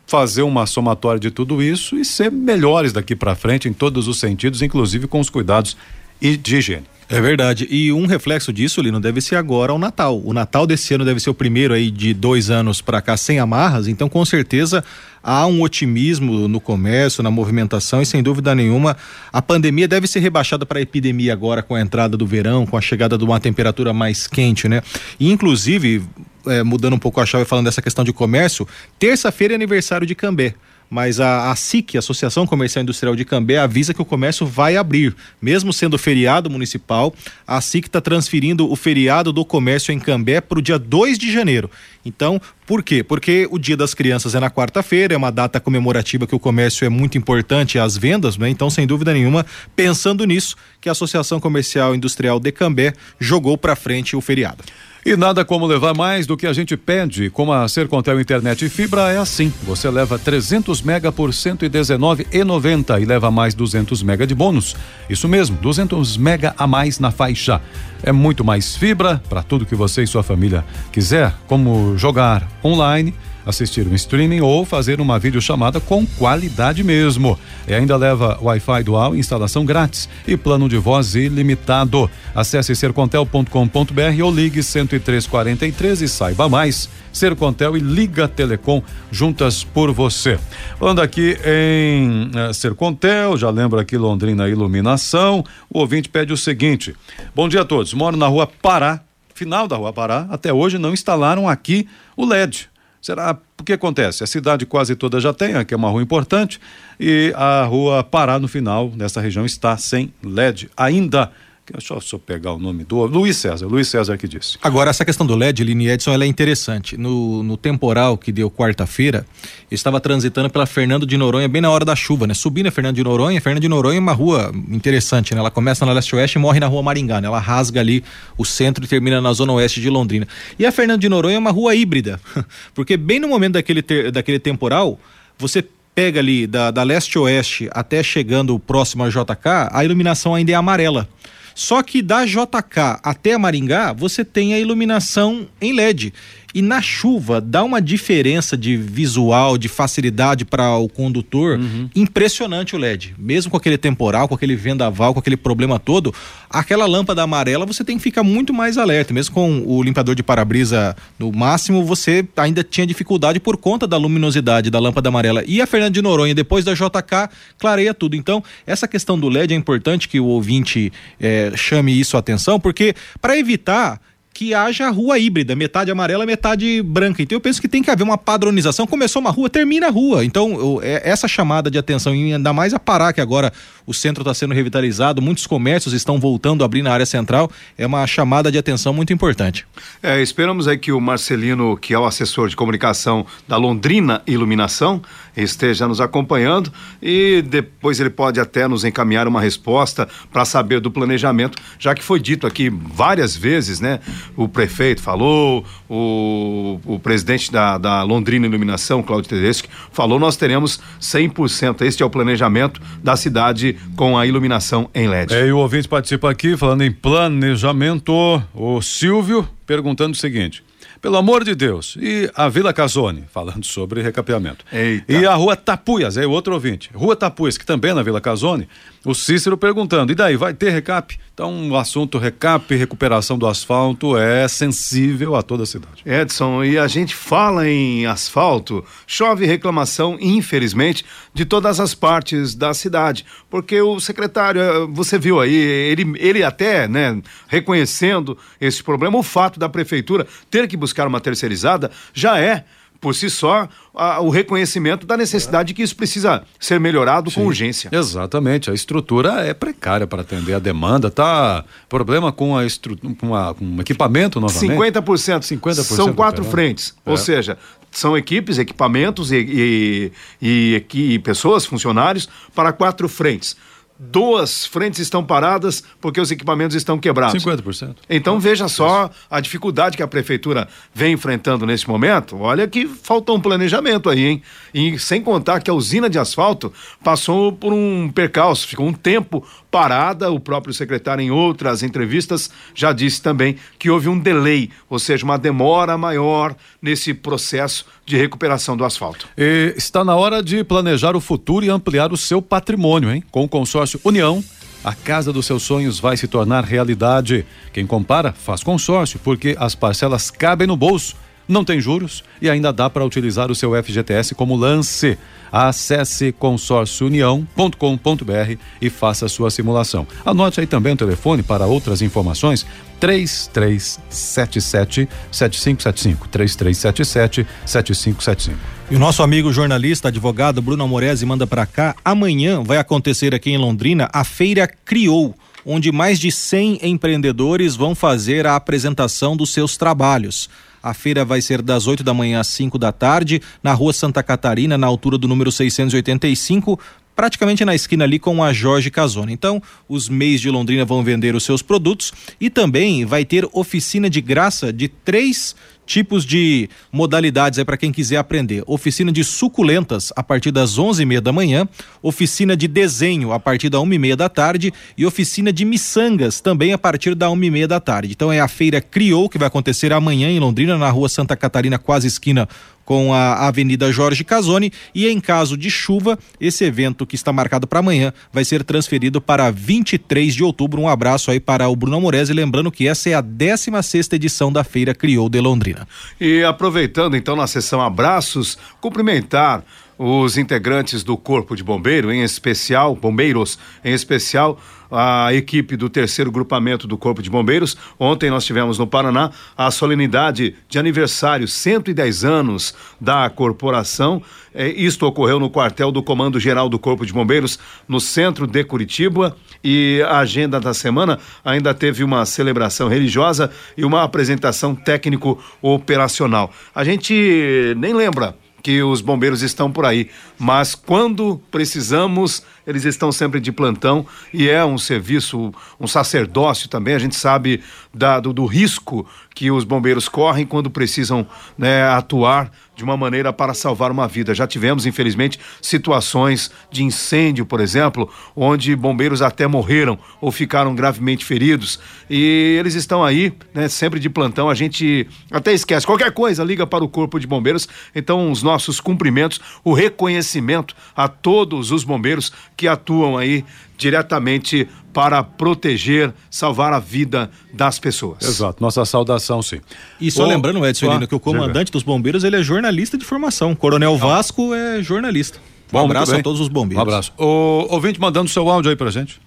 fazer 0.05 0.43
uma 0.43 0.65
somatória 0.65 1.19
de 1.19 1.31
tudo 1.31 1.61
isso 1.63 1.97
e 1.97 2.03
ser 2.03 2.31
melhores 2.31 2.91
daqui 2.91 3.15
para 3.15 3.35
frente 3.35 3.67
em 3.69 3.73
todos 3.73 4.07
os 4.07 4.19
sentidos, 4.19 4.61
inclusive 4.61 5.07
com 5.07 5.19
os 5.19 5.29
cuidados 5.29 5.77
de 6.21 6.57
higiene. 6.57 6.85
É 7.13 7.21
verdade. 7.21 7.67
E 7.69 7.93
um 7.93 8.07
reflexo 8.07 8.51
disso, 8.51 8.81
Lino, 8.81 8.99
deve 8.99 9.21
ser 9.21 9.35
agora 9.35 9.71
o 9.71 9.77
Natal. 9.77 10.19
O 10.25 10.33
Natal 10.33 10.65
desse 10.65 10.95
ano 10.95 11.05
deve 11.05 11.19
ser 11.19 11.29
o 11.29 11.33
primeiro 11.33 11.71
aí 11.71 11.91
de 11.91 12.11
dois 12.11 12.49
anos 12.49 12.81
para 12.81 13.03
cá 13.03 13.15
sem 13.15 13.37
amarras, 13.37 13.87
então 13.87 14.09
com 14.09 14.25
certeza 14.25 14.83
há 15.21 15.45
um 15.45 15.61
otimismo 15.61 16.47
no 16.47 16.59
comércio, 16.59 17.21
na 17.21 17.29
movimentação 17.29 18.01
e 18.01 18.05
sem 18.05 18.23
dúvida 18.23 18.55
nenhuma 18.55 18.97
a 19.31 19.43
pandemia 19.43 19.87
deve 19.87 20.07
ser 20.07 20.21
rebaixada 20.21 20.65
para 20.65 20.79
a 20.79 20.81
epidemia 20.81 21.33
agora 21.33 21.61
com 21.61 21.75
a 21.75 21.81
entrada 21.81 22.17
do 22.17 22.25
verão, 22.25 22.65
com 22.65 22.75
a 22.75 22.81
chegada 22.81 23.15
de 23.15 23.23
uma 23.23 23.39
temperatura 23.39 23.93
mais 23.93 24.25
quente, 24.25 24.67
né? 24.67 24.81
E 25.19 25.31
inclusive, 25.31 26.01
é, 26.47 26.63
mudando 26.63 26.95
um 26.95 26.99
pouco 26.99 27.21
a 27.21 27.27
chave 27.27 27.45
falando 27.45 27.65
dessa 27.65 27.81
questão 27.81 28.03
de 28.03 28.11
comércio, 28.11 28.67
terça-feira 28.97 29.53
é 29.53 29.55
aniversário 29.55 30.07
de 30.07 30.15
Cambé 30.15 30.55
mas 30.93 31.19
a, 31.19 31.49
a 31.49 31.55
SIC, 31.55 31.97
Associação 31.97 32.45
Comercial 32.45 32.83
Industrial 32.83 33.15
de 33.15 33.25
Cambé, 33.25 33.57
avisa 33.57 33.95
que 33.95 34.01
o 34.01 34.05
comércio 34.05 34.45
vai 34.45 34.77
abrir. 34.77 35.15
Mesmo 35.41 35.73
sendo 35.73 35.97
feriado 35.97 36.51
municipal, 36.51 37.11
a 37.47 37.59
SIC 37.59 37.87
está 37.87 37.99
transferindo 37.99 38.71
o 38.71 38.75
feriado 38.75 39.33
do 39.33 39.43
comércio 39.43 39.91
em 39.91 39.99
Cambé 39.99 40.39
para 40.39 40.59
o 40.59 40.61
dia 40.61 40.77
2 40.77 41.17
de 41.17 41.33
janeiro. 41.33 41.67
Então, 42.05 42.39
por 42.67 42.83
quê? 42.83 43.03
Porque 43.03 43.47
o 43.49 43.57
Dia 43.57 43.75
das 43.75 43.95
Crianças 43.95 44.35
é 44.35 44.39
na 44.39 44.51
quarta-feira, 44.51 45.15
é 45.15 45.17
uma 45.17 45.31
data 45.31 45.59
comemorativa 45.59 46.27
que 46.27 46.35
o 46.35 46.39
comércio 46.39 46.85
é 46.85 46.89
muito 46.89 47.17
importante 47.17 47.79
às 47.79 47.97
vendas, 47.97 48.37
né? 48.37 48.47
Então, 48.47 48.69
sem 48.69 48.85
dúvida 48.85 49.11
nenhuma, 49.13 49.43
pensando 49.75 50.23
nisso, 50.25 50.55
que 50.79 50.89
a 50.89 50.91
Associação 50.91 51.39
Comercial 51.39 51.95
Industrial 51.95 52.39
de 52.39 52.51
Cambé 52.51 52.93
jogou 53.19 53.57
para 53.57 53.75
frente 53.75 54.15
o 54.15 54.21
feriado. 54.21 54.63
E 55.05 55.17
nada 55.17 55.43
como 55.43 55.67
levar 55.67 55.93
mais 55.93 56.25
do 56.25 56.37
que 56.37 56.47
a 56.47 56.53
gente 56.53 56.77
pede. 56.77 57.29
Com 57.29 57.51
a 57.51 57.67
Sercontel 57.67 58.21
Internet 58.21 58.63
e 58.63 58.69
Fibra 58.69 59.11
é 59.11 59.17
assim. 59.17 59.51
Você 59.63 59.89
leva 59.89 60.17
300 60.17 60.81
mega 60.81 61.11
por 61.11 61.31
119,90 61.31 63.01
e 63.01 63.05
leva 63.05 63.29
mais 63.29 63.53
200 63.53 64.01
mega 64.01 64.25
de 64.25 64.33
bônus. 64.33 64.77
Isso 65.09 65.27
mesmo, 65.27 65.57
200 65.57 66.15
mega 66.15 66.55
a 66.57 66.65
mais 66.65 66.99
na 66.99 67.11
faixa. 67.11 67.59
É 68.01 68.13
muito 68.13 68.45
mais 68.45 68.77
fibra 68.77 69.21
para 69.27 69.43
tudo 69.43 69.65
que 69.65 69.75
você 69.75 70.03
e 70.03 70.07
sua 70.07 70.23
família 70.23 70.63
quiser, 70.91 71.33
como 71.47 71.97
jogar 71.97 72.47
online 72.63 73.13
assistir 73.45 73.87
um 73.87 73.95
streaming 73.95 74.41
ou 74.41 74.65
fazer 74.65 74.99
uma 75.01 75.19
videochamada 75.19 75.79
com 75.79 76.05
qualidade 76.05 76.83
mesmo. 76.83 77.37
E 77.67 77.73
ainda 77.73 77.95
leva 77.95 78.39
Wi-Fi 78.41 78.83
dual, 78.83 79.15
instalação 79.15 79.65
grátis 79.65 80.07
e 80.27 80.35
plano 80.35 80.69
de 80.69 80.77
voz 80.77 81.15
ilimitado. 81.15 82.09
Acesse 82.33 82.75
sercontel.com.br 82.75 84.23
ou 84.23 84.31
ligue 84.31 84.61
10343 84.61 86.01
e 86.01 86.07
saiba 86.07 86.49
mais. 86.49 86.89
Sercontel 87.13 87.77
e 87.77 87.79
Liga 87.79 88.27
Telecom 88.27 88.81
juntas 89.11 89.63
por 89.63 89.91
você. 89.91 90.39
Falando 90.79 90.99
aqui 90.99 91.37
em 91.45 92.27
uh, 92.29 92.53
Sercontel, 92.53 93.37
já 93.37 93.51
lembro 93.51 93.79
aqui 93.79 93.95
Londrina 93.97 94.49
Iluminação, 94.49 95.43
o 95.69 95.79
ouvinte 95.79 96.09
pede 96.09 96.33
o 96.33 96.37
seguinte: 96.37 96.95
Bom 97.35 97.47
dia 97.47 97.61
a 97.61 97.65
todos, 97.65 97.93
moro 97.93 98.17
na 98.17 98.27
rua 98.27 98.47
Pará, 98.47 99.01
final 99.35 99.67
da 99.67 99.75
rua 99.75 99.93
Pará, 99.93 100.25
até 100.31 100.51
hoje 100.51 100.79
não 100.79 100.91
instalaram 100.91 101.47
aqui 101.47 101.87
o 102.17 102.25
LED. 102.25 102.72
Será 103.03 103.37
o 103.59 103.63
que 103.65 103.73
acontece? 103.73 104.23
A 104.23 104.27
cidade 104.27 104.65
quase 104.65 104.95
toda 104.95 105.19
já 105.19 105.33
tem, 105.33 105.55
aqui 105.55 105.73
é 105.73 105.77
uma 105.77 105.89
rua 105.89 106.01
importante, 106.01 106.57
e 106.97 107.33
a 107.35 107.65
rua 107.65 108.01
Pará 108.01 108.39
no 108.39 108.47
final 108.47 108.87
dessa 108.87 109.19
região 109.19 109.45
está 109.45 109.75
sem 109.75 110.13
LED 110.23 110.69
ainda. 110.77 111.29
Deixa 111.71 111.93
eu 111.93 112.01
só 112.01 112.17
pegar 112.17 112.51
o 112.51 112.59
nome 112.59 112.83
do 112.83 113.05
Luiz 113.05 113.37
César, 113.37 113.65
Luiz 113.67 113.87
César 113.87 114.17
que 114.17 114.27
disse. 114.27 114.57
Agora, 114.61 114.89
essa 114.89 115.05
questão 115.05 115.25
do 115.25 115.33
LED, 115.33 115.63
Lini 115.63 115.87
Edson, 115.87 116.11
ela 116.11 116.25
é 116.25 116.27
interessante. 116.27 116.97
No, 116.97 117.41
no 117.41 117.55
temporal 117.55 118.17
que 118.17 118.33
deu 118.33 118.51
quarta-feira, 118.51 119.25
eu 119.71 119.75
estava 119.75 120.01
transitando 120.01 120.49
pela 120.49 120.65
Fernando 120.65 121.05
de 121.05 121.15
Noronha 121.15 121.47
bem 121.47 121.61
na 121.61 121.69
hora 121.69 121.85
da 121.85 121.95
chuva, 121.95 122.27
né? 122.27 122.33
Subindo 122.33 122.67
a 122.67 122.71
Fernando 122.71 122.97
de 122.97 123.03
Noronha, 123.03 123.39
Fernando 123.39 123.61
de 123.61 123.69
Noronha 123.69 123.95
é 123.95 123.99
uma 123.99 124.11
rua 124.11 124.51
interessante, 124.69 125.33
né? 125.33 125.39
Ela 125.39 125.49
começa 125.49 125.85
na 125.85 125.93
leste-oeste 125.93 126.37
e 126.37 126.41
morre 126.41 126.59
na 126.59 126.67
rua 126.67 126.83
Maringá, 126.83 127.21
né? 127.21 127.27
Ela 127.27 127.39
rasga 127.39 127.79
ali 127.79 128.03
o 128.37 128.43
centro 128.43 128.83
e 128.83 128.87
termina 128.87 129.21
na 129.21 129.31
zona 129.31 129.53
oeste 129.53 129.79
de 129.79 129.89
Londrina. 129.89 130.27
E 130.59 130.65
a 130.65 130.71
Fernando 130.71 130.99
de 130.99 131.07
Noronha 131.07 131.37
é 131.37 131.39
uma 131.39 131.51
rua 131.51 131.73
híbrida, 131.73 132.19
porque 132.75 132.97
bem 132.97 133.21
no 133.21 133.29
momento 133.29 133.53
daquele, 133.53 133.81
ter, 133.81 134.11
daquele 134.11 134.37
temporal, 134.37 134.99
você 135.37 135.65
pega 135.95 136.19
ali 136.19 136.45
da, 136.45 136.71
da 136.71 136.83
leste-oeste 136.83 137.69
até 137.71 138.03
chegando 138.03 138.59
próximo 138.59 139.03
a 139.05 139.09
JK, 139.09 139.69
a 139.71 139.85
iluminação 139.85 140.35
ainda 140.35 140.51
é 140.51 140.55
amarela. 140.55 141.07
Só 141.55 141.83
que 141.83 142.01
da 142.01 142.25
JK 142.25 142.99
até 143.03 143.37
Maringá, 143.37 143.93
você 143.93 144.25
tem 144.25 144.53
a 144.53 144.59
iluminação 144.59 145.47
em 145.61 145.73
LED. 145.73 146.13
E 146.53 146.61
na 146.61 146.81
chuva 146.81 147.41
dá 147.41 147.63
uma 147.63 147.81
diferença 147.81 148.55
de 148.55 148.77
visual, 148.77 149.57
de 149.57 149.67
facilidade 149.67 150.45
para 150.45 150.77
o 150.77 150.87
condutor, 150.87 151.57
uhum. 151.57 151.89
impressionante 151.95 152.75
o 152.75 152.79
LED. 152.79 153.15
Mesmo 153.17 153.49
com 153.49 153.57
aquele 153.57 153.77
temporal, 153.77 154.27
com 154.27 154.35
aquele 154.35 154.55
vendaval, 154.55 155.13
com 155.13 155.19
aquele 155.19 155.35
problema 155.35 155.79
todo, 155.79 156.13
aquela 156.49 156.85
lâmpada 156.85 157.23
amarela 157.23 157.65
você 157.65 157.83
tem 157.83 157.97
que 157.97 158.03
ficar 158.03 158.21
muito 158.21 158.53
mais 158.53 158.77
alerta. 158.77 159.13
Mesmo 159.13 159.33
com 159.33 159.63
o 159.65 159.81
limpador 159.81 160.13
de 160.13 160.21
para-brisa 160.21 160.95
no 161.17 161.31
máximo, 161.31 161.83
você 161.83 162.23
ainda 162.37 162.63
tinha 162.63 162.85
dificuldade 162.85 163.39
por 163.39 163.57
conta 163.57 163.87
da 163.87 163.97
luminosidade 163.97 164.69
da 164.69 164.79
lâmpada 164.79 165.09
amarela. 165.09 165.43
E 165.47 165.59
a 165.59 165.65
Fernanda 165.65 165.91
de 165.91 166.01
Noronha, 166.01 166.35
depois 166.35 166.63
da 166.63 166.73
JK, 166.73 167.29
clareia 167.57 167.93
tudo. 167.93 168.15
Então, 168.15 168.43
essa 168.67 168.87
questão 168.87 169.17
do 169.17 169.27
LED 169.27 169.53
é 169.53 169.57
importante 169.57 170.07
que 170.07 170.19
o 170.19 170.25
ouvinte 170.25 170.93
eh, 171.19 171.51
chame 171.55 171.99
isso 171.99 172.15
a 172.15 172.19
atenção, 172.19 172.59
porque 172.59 172.93
para 173.19 173.37
evitar 173.37 173.99
que 174.33 174.53
haja 174.53 174.89
rua 174.89 175.19
híbrida, 175.19 175.55
metade 175.55 175.91
amarela, 175.91 176.25
metade 176.25 176.81
branca. 176.81 177.21
Então 177.21 177.35
eu 177.35 177.41
penso 177.41 177.61
que 177.61 177.67
tem 177.67 177.83
que 177.83 177.91
haver 177.91 178.03
uma 178.03 178.17
padronização. 178.17 178.87
Começou 178.87 179.21
uma 179.21 179.29
rua, 179.29 179.49
termina 179.49 179.87
a 179.87 179.89
rua. 179.91 180.25
Então 180.25 180.79
é, 180.81 181.07
essa 181.07 181.27
chamada 181.27 181.69
de 181.69 181.77
atenção, 181.77 182.15
e 182.15 182.33
ainda 182.33 182.51
mais 182.51 182.73
a 182.73 182.79
Pará, 182.79 183.13
que 183.13 183.21
agora 183.21 183.53
o 183.85 183.93
centro 183.93 184.21
está 184.21 184.33
sendo 184.33 184.53
revitalizado, 184.53 185.21
muitos 185.21 185.45
comércios 185.45 185.93
estão 185.93 186.19
voltando 186.19 186.63
a 186.63 186.65
abrir 186.65 186.81
na 186.81 186.91
área 186.91 187.05
central, 187.05 187.51
é 187.77 187.85
uma 187.85 188.07
chamada 188.07 188.51
de 188.51 188.57
atenção 188.57 188.93
muito 188.93 189.13
importante. 189.13 189.65
É, 190.01 190.21
esperamos 190.21 190.67
aí 190.67 190.77
que 190.77 190.91
o 190.91 190.99
Marcelino, 190.99 191.77
que 191.77 191.93
é 191.93 191.99
o 191.99 192.05
assessor 192.05 192.47
de 192.47 192.55
comunicação 192.55 193.25
da 193.47 193.57
Londrina 193.57 194.21
Iluminação, 194.25 195.01
esteja 195.35 195.87
nos 195.87 195.99
acompanhando 195.99 196.71
e 197.01 197.41
depois 197.41 197.99
ele 197.99 198.09
pode 198.09 198.39
até 198.39 198.67
nos 198.67 198.83
encaminhar 198.83 199.27
uma 199.27 199.41
resposta 199.41 200.07
para 200.31 200.45
saber 200.45 200.79
do 200.79 200.91
planejamento, 200.91 201.57
já 201.79 201.95
que 201.95 202.03
foi 202.03 202.19
dito 202.19 202.45
aqui 202.45 202.69
várias 202.69 203.35
vezes, 203.35 203.79
né? 203.79 203.99
O 204.35 204.47
prefeito 204.47 205.01
falou, 205.01 205.65
o, 205.89 206.79
o 206.85 206.99
presidente 206.99 207.51
da, 207.51 207.77
da 207.77 208.03
Londrina 208.03 208.45
Iluminação, 208.45 209.01
Claudio 209.01 209.29
Tedeschi, 209.29 209.67
falou, 209.91 210.19
nós 210.19 210.35
teremos 210.35 210.79
100%. 211.01 211.81
Este 211.81 212.03
é 212.03 212.05
o 212.05 212.09
planejamento 212.09 212.81
da 213.03 213.15
cidade 213.15 213.77
com 213.95 214.17
a 214.17 214.25
iluminação 214.25 214.89
em 214.93 215.07
LED. 215.07 215.33
É, 215.33 215.47
e 215.47 215.51
o 215.51 215.57
ouvinte 215.57 215.87
participa 215.87 216.29
aqui 216.29 216.55
falando 216.57 216.83
em 216.83 216.91
planejamento, 216.91 218.13
o 218.53 218.81
Silvio 218.81 219.47
perguntando 219.65 220.13
o 220.13 220.17
seguinte: 220.17 220.63
pelo 221.03 221.17
amor 221.17 221.43
de 221.43 221.53
Deus. 221.53 221.97
E 221.99 222.31
a 222.33 222.47
Vila 222.47 222.71
Casone, 222.71 223.25
falando 223.29 223.65
sobre 223.65 224.01
recapeamento. 224.01 224.63
Eita. 224.71 225.11
E 225.11 225.25
a 225.25 225.35
Rua 225.35 225.53
Tapuias, 225.53 226.15
é 226.15 226.25
o 226.25 226.31
outro 226.31 226.53
ouvinte. 226.53 226.89
Rua 226.95 227.13
Tapuias, 227.13 227.57
que 227.57 227.65
também 227.65 227.91
é 227.91 227.93
na 227.93 228.01
Vila 228.01 228.21
Casone, 228.21 228.69
o 229.05 229.13
Cícero 229.13 229.57
perguntando, 229.57 230.11
e 230.11 230.15
daí, 230.15 230.37
vai 230.37 230.53
ter 230.53 230.69
recap? 230.69 231.17
Então, 231.33 231.69
o 231.69 231.75
assunto 231.75 232.17
recap, 232.17 232.73
recuperação 232.75 233.37
do 233.37 233.47
asfalto 233.47 234.17
é 234.17 234.47
sensível 234.47 235.35
a 235.35 235.41
toda 235.41 235.63
a 235.63 235.65
cidade. 235.65 236.03
Edson, 236.05 236.63
e 236.63 236.77
a 236.77 236.87
gente 236.87 237.13
fala 237.13 237.67
em 237.67 238.05
asfalto, 238.05 238.85
chove 239.05 239.45
reclamação, 239.45 240.17
infelizmente, 240.21 241.03
de 241.33 241.43
todas 241.43 241.79
as 241.79 241.93
partes 241.93 242.55
da 242.55 242.73
cidade, 242.73 243.25
porque 243.49 243.81
o 243.81 243.99
secretário, 243.99 244.61
eh, 244.61 244.87
você 244.89 245.19
viu 245.19 245.41
aí, 245.41 245.53
ele, 245.53 246.13
ele 246.17 246.43
até, 246.43 246.87
né, 246.87 247.21
reconhecendo 247.47 248.37
esse 248.61 248.81
problema, 248.81 249.17
o 249.17 249.23
fato 249.23 249.59
da 249.59 249.67
prefeitura 249.67 250.25
ter 250.49 250.67
que 250.67 250.77
buscar 250.77 251.07
uma 251.07 251.19
terceirizada 251.19 251.91
já 252.13 252.39
é 252.39 252.63
por 253.03 253.13
si 253.13 253.29
só 253.29 253.67
a, 253.93 254.21
o 254.21 254.29
reconhecimento 254.29 255.05
da 255.05 255.17
necessidade 255.17 255.67
de 255.67 255.73
que 255.73 255.81
isso 255.83 255.93
precisa 255.93 256.41
ser 256.57 256.79
melhorado 256.79 257.29
Sim, 257.29 257.41
com 257.41 257.47
urgência. 257.47 257.89
Exatamente, 257.91 258.71
a 258.71 258.73
estrutura 258.73 259.45
é 259.45 259.53
precária 259.53 260.07
para 260.07 260.21
atender 260.21 260.53
a 260.53 260.59
demanda, 260.59 261.11
tá 261.11 261.65
problema 261.89 262.31
com 262.31 262.55
a 262.55 262.65
estrutura, 262.65 263.13
com, 263.19 263.27
com 263.27 263.81
equipamento 263.81 264.39
novamente. 264.39 264.71
50%, 264.71 265.41
50% 265.59 265.73
são 265.83 266.13
quatro 266.13 266.45
frentes, 266.45 266.95
é. 267.05 267.11
ou 267.11 267.17
seja, 267.17 267.57
são 267.91 268.17
equipes, 268.17 268.57
equipamentos 268.57 269.33
e, 269.33 269.35
e, 269.35 270.11
e, 270.41 271.13
e 271.13 271.19
pessoas, 271.19 271.65
funcionários 271.65 272.29
para 272.55 272.71
quatro 272.71 273.09
frentes 273.09 273.57
duas 273.97 274.65
frentes 274.65 274.99
estão 274.99 275.23
paradas 275.23 275.83
porque 276.01 276.19
os 276.19 276.31
equipamentos 276.31 276.75
estão 276.75 276.97
quebrados. 276.97 277.43
50%. 277.43 277.95
Então 278.09 278.39
veja 278.39 278.67
só 278.67 279.09
a 279.29 279.39
dificuldade 279.39 279.95
que 279.95 280.03
a 280.03 280.07
prefeitura 280.07 280.67
vem 280.93 281.13
enfrentando 281.13 281.65
nesse 281.65 281.87
momento. 281.87 282.37
Olha 282.39 282.67
que 282.67 282.87
faltou 282.87 283.37
um 283.37 283.41
planejamento 283.41 284.09
aí, 284.09 284.25
hein? 284.25 284.41
E 284.73 284.97
sem 284.99 285.21
contar 285.21 285.61
que 285.61 285.69
a 285.69 285.73
usina 285.73 286.09
de 286.09 286.17
asfalto 286.17 286.73
passou 287.03 287.51
por 287.51 287.71
um 287.71 288.09
percalço, 288.13 288.67
ficou 288.67 288.87
um 288.87 288.93
tempo 288.93 289.45
parada. 289.69 290.31
O 290.31 290.39
próprio 290.39 290.73
secretário, 290.73 291.23
em 291.23 291.31
outras 291.31 291.83
entrevistas, 291.83 292.49
já 292.75 292.91
disse 292.91 293.21
também 293.21 293.57
que 293.77 293.89
houve 293.89 294.09
um 294.09 294.19
delay, 294.19 294.69
ou 294.89 294.99
seja, 294.99 295.23
uma 295.23 295.37
demora 295.37 295.97
maior 295.97 296.55
nesse 296.81 297.13
processo 297.13 297.85
de 298.05 298.17
recuperação 298.17 298.75
do 298.75 298.83
asfalto. 298.83 299.27
E 299.37 299.73
está 299.77 300.03
na 300.03 300.15
hora 300.15 300.43
de 300.43 300.63
planejar 300.63 301.15
o 301.15 301.21
futuro 301.21 301.65
e 301.65 301.69
ampliar 301.69 302.11
o 302.11 302.17
seu 302.17 302.41
patrimônio, 302.41 303.11
hein? 303.11 303.23
Com 303.31 303.43
o 303.43 303.49
consórcio 303.49 303.82
União, 304.03 304.43
a 304.83 304.93
casa 304.93 305.31
dos 305.31 305.45
seus 305.45 305.63
sonhos 305.63 305.99
vai 305.99 306.17
se 306.17 306.27
tornar 306.27 306.63
realidade. 306.63 307.45
Quem 307.71 307.87
compara, 307.87 308.33
faz 308.33 308.63
consórcio, 308.63 309.19
porque 309.23 309.55
as 309.57 309.75
parcelas 309.75 310.29
cabem 310.29 310.67
no 310.67 310.75
bolso, 310.75 311.15
não 311.47 311.63
tem 311.63 311.79
juros 311.79 312.23
e 312.41 312.49
ainda 312.49 312.73
dá 312.73 312.89
para 312.89 313.05
utilizar 313.05 313.51
o 313.51 313.55
seu 313.55 313.71
FGTS 313.81 314.35
como 314.35 314.55
lance. 314.55 315.17
Acesse 315.51 316.31
consórciounião.com.br 316.31 318.57
e 318.81 318.89
faça 318.89 319.27
sua 319.27 319.51
simulação. 319.51 320.07
Anote 320.25 320.59
aí 320.59 320.67
também 320.67 320.93
o 320.93 320.97
telefone 320.97 321.43
para 321.43 321.65
outras 321.65 322.01
informações: 322.01 322.65
3377 322.99 325.07
7575. 325.31 326.27
3377 326.29 327.47
7575. 327.65 328.72
E 328.91 328.95
o 328.95 328.99
nosso 328.99 329.23
amigo 329.23 329.51
jornalista, 329.51 330.09
advogado 330.09 330.61
Bruno 330.61 330.83
Amorese 330.83 331.25
manda 331.25 331.47
para 331.47 331.65
cá. 331.65 331.95
Amanhã 332.03 332.61
vai 332.61 332.77
acontecer 332.77 333.33
aqui 333.33 333.49
em 333.49 333.57
Londrina 333.57 334.09
a 334.13 334.23
Feira 334.23 334.67
Criou, 334.67 335.33
onde 335.65 335.91
mais 335.91 336.19
de 336.19 336.31
100 336.31 336.79
empreendedores 336.83 337.75
vão 337.75 337.95
fazer 337.95 338.45
a 338.45 338.55
apresentação 338.55 339.35
dos 339.35 339.51
seus 339.51 339.77
trabalhos. 339.77 340.49
A 340.83 340.93
feira 340.93 341.23
vai 341.23 341.41
ser 341.41 341.61
das 341.61 341.87
8 341.87 342.03
da 342.03 342.13
manhã 342.13 342.41
às 342.41 342.47
5 342.47 342.77
da 342.77 342.91
tarde, 342.91 343.41
na 343.63 343.73
rua 343.73 343.93
Santa 343.93 344.21
Catarina, 344.21 344.77
na 344.77 344.85
altura 344.85 345.17
do 345.17 345.29
número 345.29 345.49
685, 345.49 346.77
praticamente 347.15 347.63
na 347.63 347.75
esquina 347.75 348.03
ali 348.03 348.19
com 348.19 348.43
a 348.43 348.51
Jorge 348.53 348.89
Casona. 348.89 349.31
Então, 349.31 349.61
os 349.87 350.09
MEIs 350.09 350.41
de 350.41 350.49
Londrina 350.49 350.85
vão 350.85 351.03
vender 351.03 351.35
os 351.35 351.43
seus 351.43 351.61
produtos 351.61 352.11
e 352.39 352.49
também 352.49 353.05
vai 353.05 353.25
ter 353.25 353.47
oficina 353.51 354.09
de 354.09 354.21
graça 354.21 354.71
de 354.71 354.87
três 354.87 355.55
tipos 355.85 356.25
de 356.25 356.69
modalidades 356.91 357.59
é 357.59 357.63
para 357.63 357.77
quem 357.77 357.91
quiser 357.91 358.17
aprender. 358.17 358.63
Oficina 358.65 359.11
de 359.11 359.23
suculentas 359.23 360.11
a 360.15 360.23
partir 360.23 360.51
das 360.51 360.77
onze 360.77 361.03
e 361.03 361.05
meia 361.05 361.21
da 361.21 361.31
manhã, 361.31 361.67
oficina 362.01 362.55
de 362.55 362.67
desenho 362.67 363.31
a 363.31 363.39
partir 363.39 363.69
da 363.69 363.79
uma 363.79 363.93
e 363.93 363.99
meia 363.99 364.15
da 364.15 364.29
tarde 364.29 364.73
e 364.97 365.05
oficina 365.05 365.51
de 365.51 365.65
miçangas 365.65 366.39
também 366.39 366.73
a 366.73 366.77
partir 366.77 367.15
da 367.15 367.29
uma 367.29 367.45
e 367.45 367.51
meia 367.51 367.67
da 367.67 367.79
tarde. 367.79 368.11
Então 368.11 368.31
é 368.31 368.39
a 368.39 368.47
feira 368.47 368.81
Criou 368.81 369.29
que 369.29 369.37
vai 369.37 369.47
acontecer 369.47 369.91
amanhã 369.93 370.29
em 370.29 370.39
Londrina 370.39 370.77
na 370.77 370.89
rua 370.89 371.09
Santa 371.09 371.35
Catarina, 371.35 371.77
quase 371.77 372.07
esquina 372.07 372.47
com 372.85 373.13
a 373.13 373.47
Avenida 373.47 373.91
Jorge 373.91 374.23
Casoni 374.23 374.71
e 374.93 375.07
em 375.07 375.19
caso 375.19 375.57
de 375.57 375.69
chuva, 375.69 376.17
esse 376.39 376.63
evento 376.63 377.05
que 377.05 377.15
está 377.15 377.31
marcado 377.31 377.67
para 377.67 377.79
amanhã 377.79 378.13
vai 378.31 378.43
ser 378.45 378.63
transferido 378.63 379.21
para 379.21 379.51
23 379.51 380.33
de 380.33 380.43
outubro. 380.43 380.81
Um 380.81 380.89
abraço 380.89 381.31
aí 381.31 381.39
para 381.39 381.67
o 381.69 381.75
Bruno 381.75 381.97
Amorese, 381.97 382.33
lembrando 382.33 382.71
que 382.71 382.87
essa 382.87 383.09
é 383.09 383.13
a 383.13 383.21
16 383.21 383.85
sexta 383.85 384.15
edição 384.15 384.51
da 384.51 384.63
Feira 384.63 384.93
Criou 384.93 385.29
de 385.29 385.39
Londrina. 385.39 385.87
E 386.19 386.43
aproveitando 386.43 387.15
então 387.15 387.35
na 387.35 387.47
sessão 387.47 387.81
abraços, 387.81 388.57
cumprimentar 388.81 389.63
os 389.97 390.37
integrantes 390.37 391.03
do 391.03 391.17
Corpo 391.17 391.55
de 391.55 391.63
Bombeiro, 391.63 392.11
em 392.11 392.23
especial, 392.23 392.95
bombeiros, 392.95 393.57
em 393.83 393.93
especial 393.93 394.59
a 394.95 395.33
equipe 395.33 395.75
do 395.75 395.89
terceiro 395.89 396.31
grupamento 396.31 396.85
do 396.87 396.97
Corpo 396.97 397.21
de 397.21 397.29
Bombeiros. 397.29 397.75
Ontem 397.99 398.29
nós 398.29 398.45
tivemos 398.45 398.77
no 398.77 398.85
Paraná 398.85 399.31
a 399.57 399.71
solenidade 399.71 400.55
de 400.69 400.77
aniversário, 400.77 401.47
110 401.47 402.23
anos 402.23 402.75
da 403.01 403.27
corporação. 403.29 404.21
É, 404.53 404.67
isto 404.67 405.07
ocorreu 405.07 405.39
no 405.39 405.49
quartel 405.49 405.91
do 405.91 406.03
Comando 406.03 406.39
Geral 406.39 406.69
do 406.69 406.77
Corpo 406.77 407.05
de 407.05 407.11
Bombeiros, 407.11 407.57
no 407.87 407.99
centro 407.99 408.45
de 408.45 408.63
Curitiba. 408.63 409.35
E 409.63 410.03
a 410.07 410.19
agenda 410.19 410.59
da 410.59 410.75
semana 410.75 411.17
ainda 411.43 411.73
teve 411.73 412.03
uma 412.03 412.23
celebração 412.25 412.87
religiosa 412.87 413.49
e 413.75 413.83
uma 413.83 414.03
apresentação 414.03 414.75
técnico-operacional. 414.75 416.51
A 416.75 416.83
gente 416.83 417.73
nem 417.77 417.93
lembra 417.93 418.35
que 418.63 418.81
os 418.81 419.01
bombeiros 419.01 419.41
estão 419.41 419.69
por 419.69 419.85
aí, 419.85 420.09
mas 420.39 420.73
quando 420.73 421.39
precisamos, 421.51 422.43
eles 422.65 422.85
estão 422.85 423.11
sempre 423.11 423.39
de 423.39 423.51
plantão 423.51 424.05
e 424.33 424.49
é 424.49 424.63
um 424.63 424.77
serviço, 424.77 425.53
um 425.79 425.87
sacerdócio 425.87 426.69
também. 426.69 426.95
A 426.95 426.99
gente 426.99 427.15
sabe 427.15 427.61
da, 427.93 428.19
do, 428.19 428.33
do 428.33 428.45
risco 428.45 429.07
que 429.33 429.51
os 429.51 429.63
bombeiros 429.63 430.07
correm 430.07 430.45
quando 430.45 430.69
precisam 430.69 431.25
né, 431.57 431.83
atuar 431.83 432.51
de 432.75 432.83
uma 432.83 432.97
maneira 432.97 433.31
para 433.31 433.53
salvar 433.53 433.91
uma 433.91 434.07
vida. 434.07 434.33
Já 434.33 434.47
tivemos, 434.47 434.85
infelizmente, 434.85 435.39
situações 435.61 436.51
de 436.71 436.83
incêndio, 436.83 437.45
por 437.45 437.59
exemplo, 437.59 438.09
onde 438.35 438.75
bombeiros 438.75 439.21
até 439.21 439.45
morreram 439.45 439.97
ou 440.19 440.31
ficaram 440.31 440.73
gravemente 440.73 441.23
feridos. 441.23 441.79
E 442.09 442.55
eles 442.59 442.73
estão 442.73 443.03
aí, 443.03 443.33
né, 443.53 443.67
sempre 443.67 443.99
de 443.99 444.09
plantão. 444.09 444.49
A 444.49 444.55
gente 444.55 445.07
até 445.31 445.53
esquece. 445.53 445.85
Qualquer 445.85 446.11
coisa, 446.11 446.43
liga 446.43 446.65
para 446.65 446.83
o 446.83 446.89
Corpo 446.89 447.19
de 447.19 447.27
Bombeiros. 447.27 447.67
Então, 447.95 448.31
os 448.31 448.41
nossos 448.41 448.79
cumprimentos, 448.79 449.39
o 449.63 449.73
reconhecimento 449.73 450.75
a 450.95 451.07
todos 451.07 451.71
os 451.71 451.83
bombeiros 451.83 452.31
que 452.55 452.67
atuam 452.67 453.17
aí 453.17 453.43
diretamente 453.77 454.67
para 454.93 455.23
proteger, 455.23 456.13
salvar 456.29 456.71
a 456.71 456.79
vida 456.79 457.29
das 457.51 457.79
pessoas. 457.79 458.23
Exato, 458.23 458.61
nossa 458.61 458.85
saudação 458.85 459.41
sim. 459.41 459.59
E 459.99 460.11
só 460.11 460.25
lembrando, 460.25 460.65
Edson 460.65 460.93
Lino, 460.93 461.07
que 461.07 461.15
o 461.15 461.19
comandante 461.19 461.71
dos 461.71 461.83
bombeiros 461.83 462.23
ele 462.23 462.35
é 462.35 462.43
jornalista 462.43 462.97
de 462.97 463.03
formação. 463.03 463.55
Coronel 463.55 463.97
Vasco 463.97 464.53
é 464.53 464.81
jornalista. 464.83 465.39
Um 465.69 465.79
Bom, 465.79 465.85
abraço 465.85 466.15
a 466.15 466.21
todos 466.21 466.39
os 466.39 466.47
bombeiros. 466.47 466.77
Um 466.77 466.81
abraço. 466.81 467.11
O 467.17 467.67
ouvinte 467.69 467.99
mandando 467.99 468.29
seu 468.29 468.47
áudio 468.47 468.69
aí 468.69 468.75
pra 468.75 468.91
gente. 468.91 469.19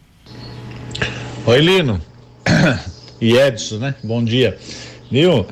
Oi, 1.44 1.60
Lino. 1.60 2.00
e 3.20 3.36
Edson, 3.36 3.78
né? 3.78 3.94
Bom 4.04 4.24
dia. 4.24 4.56
Viu? 5.10 5.44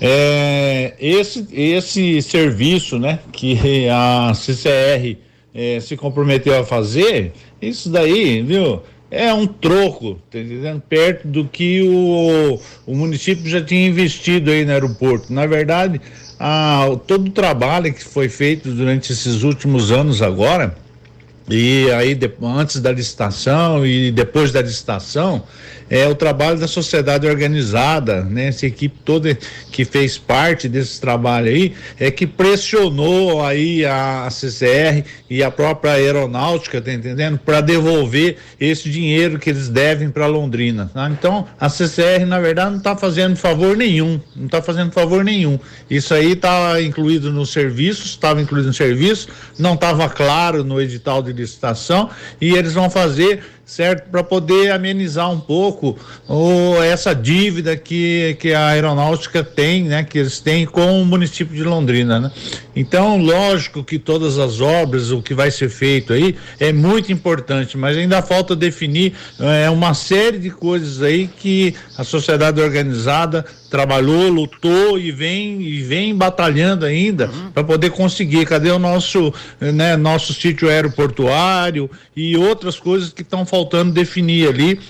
É, 0.00 0.94
esse, 0.98 1.46
esse 1.52 2.20
serviço, 2.22 2.98
né, 2.98 3.20
que 3.32 3.88
a 3.88 4.32
CCR 4.34 5.16
é, 5.54 5.80
se 5.80 5.96
comprometeu 5.96 6.58
a 6.58 6.64
fazer, 6.64 7.32
isso 7.60 7.90
daí, 7.90 8.42
viu? 8.42 8.82
É 9.10 9.32
um 9.34 9.46
troco, 9.46 10.18
tá 10.30 10.38
entendendo? 10.38 10.80
Perto 10.88 11.28
do 11.28 11.44
que 11.44 11.82
o, 11.82 12.58
o 12.86 12.96
município 12.96 13.46
já 13.46 13.62
tinha 13.62 13.86
investido 13.86 14.50
aí 14.50 14.64
no 14.64 14.72
aeroporto. 14.72 15.30
Na 15.30 15.44
verdade, 15.44 16.00
a, 16.40 16.86
todo 17.06 17.26
o 17.26 17.30
trabalho 17.30 17.92
que 17.92 18.02
foi 18.02 18.30
feito 18.30 18.70
durante 18.70 19.12
esses 19.12 19.42
últimos 19.42 19.92
anos 19.92 20.22
agora, 20.22 20.74
e 21.48 21.90
aí 21.92 22.14
de, 22.14 22.30
antes 22.42 22.80
da 22.80 22.90
licitação 22.90 23.86
e 23.86 24.10
depois 24.10 24.50
da 24.50 24.62
licitação, 24.62 25.42
é 25.92 26.08
o 26.08 26.14
trabalho 26.14 26.58
da 26.58 26.66
sociedade 26.66 27.26
organizada, 27.26 28.24
né? 28.24 28.46
Essa 28.46 28.64
equipe 28.64 28.96
toda 29.04 29.36
que 29.70 29.84
fez 29.84 30.16
parte 30.16 30.66
desse 30.66 30.98
trabalho 30.98 31.48
aí, 31.48 31.74
é 32.00 32.10
que 32.10 32.26
pressionou 32.26 33.44
aí 33.44 33.84
a, 33.84 34.26
CCR 34.30 35.04
e 35.28 35.42
a 35.42 35.50
própria 35.50 35.92
aeronáutica, 35.92 36.80
tá 36.80 36.90
entendendo? 36.90 37.38
Para 37.38 37.60
devolver 37.60 38.38
esse 38.58 38.88
dinheiro 38.88 39.38
que 39.38 39.50
eles 39.50 39.68
devem 39.68 40.08
para 40.08 40.26
Londrina. 40.26 40.90
Tá? 40.94 41.10
Então, 41.10 41.46
a 41.60 41.68
CCR, 41.68 42.24
na 42.26 42.40
verdade, 42.40 42.70
não 42.70 42.78
está 42.78 42.96
fazendo 42.96 43.36
favor 43.36 43.76
nenhum, 43.76 44.18
não 44.34 44.46
está 44.46 44.62
fazendo 44.62 44.92
favor 44.92 45.22
nenhum. 45.22 45.58
Isso 45.90 46.14
aí 46.14 46.32
está 46.32 46.80
incluído 46.80 47.30
nos 47.30 47.52
serviços, 47.52 48.06
estava 48.06 48.40
incluído 48.40 48.68
no 48.68 48.74
serviço, 48.74 49.28
não 49.58 49.74
estava 49.74 50.08
claro 50.08 50.64
no 50.64 50.80
edital 50.80 51.22
de 51.22 51.34
licitação 51.34 52.08
e 52.40 52.54
eles 52.54 52.72
vão 52.72 52.88
fazer 52.88 53.42
certo? 53.64 54.10
Para 54.10 54.22
poder 54.22 54.70
amenizar 54.70 55.30
um 55.30 55.40
pouco 55.40 55.96
oh, 56.28 56.82
essa 56.82 57.14
dívida 57.14 57.76
que, 57.76 58.36
que 58.40 58.52
a 58.52 58.68
aeronáutica 58.68 59.42
tem, 59.42 59.84
né? 59.84 60.04
Que 60.04 60.18
eles 60.18 60.40
têm 60.40 60.66
com 60.66 61.00
o 61.00 61.04
município 61.04 61.54
de 61.54 61.62
Londrina, 61.62 62.20
né? 62.20 62.32
Então, 62.74 63.16
lógico 63.18 63.84
que 63.84 63.98
todas 63.98 64.38
as 64.38 64.60
obras, 64.60 65.10
o 65.10 65.22
que 65.22 65.34
vai 65.34 65.50
ser 65.50 65.68
feito 65.68 66.12
aí, 66.12 66.34
é 66.58 66.72
muito 66.72 67.12
importante, 67.12 67.76
mas 67.76 67.96
ainda 67.96 68.22
falta 68.22 68.56
definir 68.56 69.12
é, 69.38 69.68
uma 69.70 69.94
série 69.94 70.38
de 70.38 70.50
coisas 70.50 71.02
aí 71.02 71.28
que 71.28 71.74
a 72.02 72.04
sociedade 72.04 72.60
organizada 72.60 73.44
trabalhou, 73.70 74.28
lutou 74.28 74.98
e 74.98 75.12
vem 75.12 75.62
e 75.62 75.80
vem 75.82 76.14
batalhando 76.14 76.84
ainda 76.84 77.28
uhum. 77.28 77.52
para 77.52 77.62
poder 77.62 77.90
conseguir. 77.90 78.44
Cadê 78.44 78.70
o 78.72 78.78
nosso, 78.78 79.32
né, 79.60 79.96
nosso 79.96 80.34
sítio 80.34 80.68
aeroportuário 80.68 81.88
e 82.14 82.36
outras 82.36 82.78
coisas 82.78 83.12
que 83.12 83.22
estão 83.22 83.46
faltando 83.46 83.92
definir 83.92 84.48
ali 84.48 84.80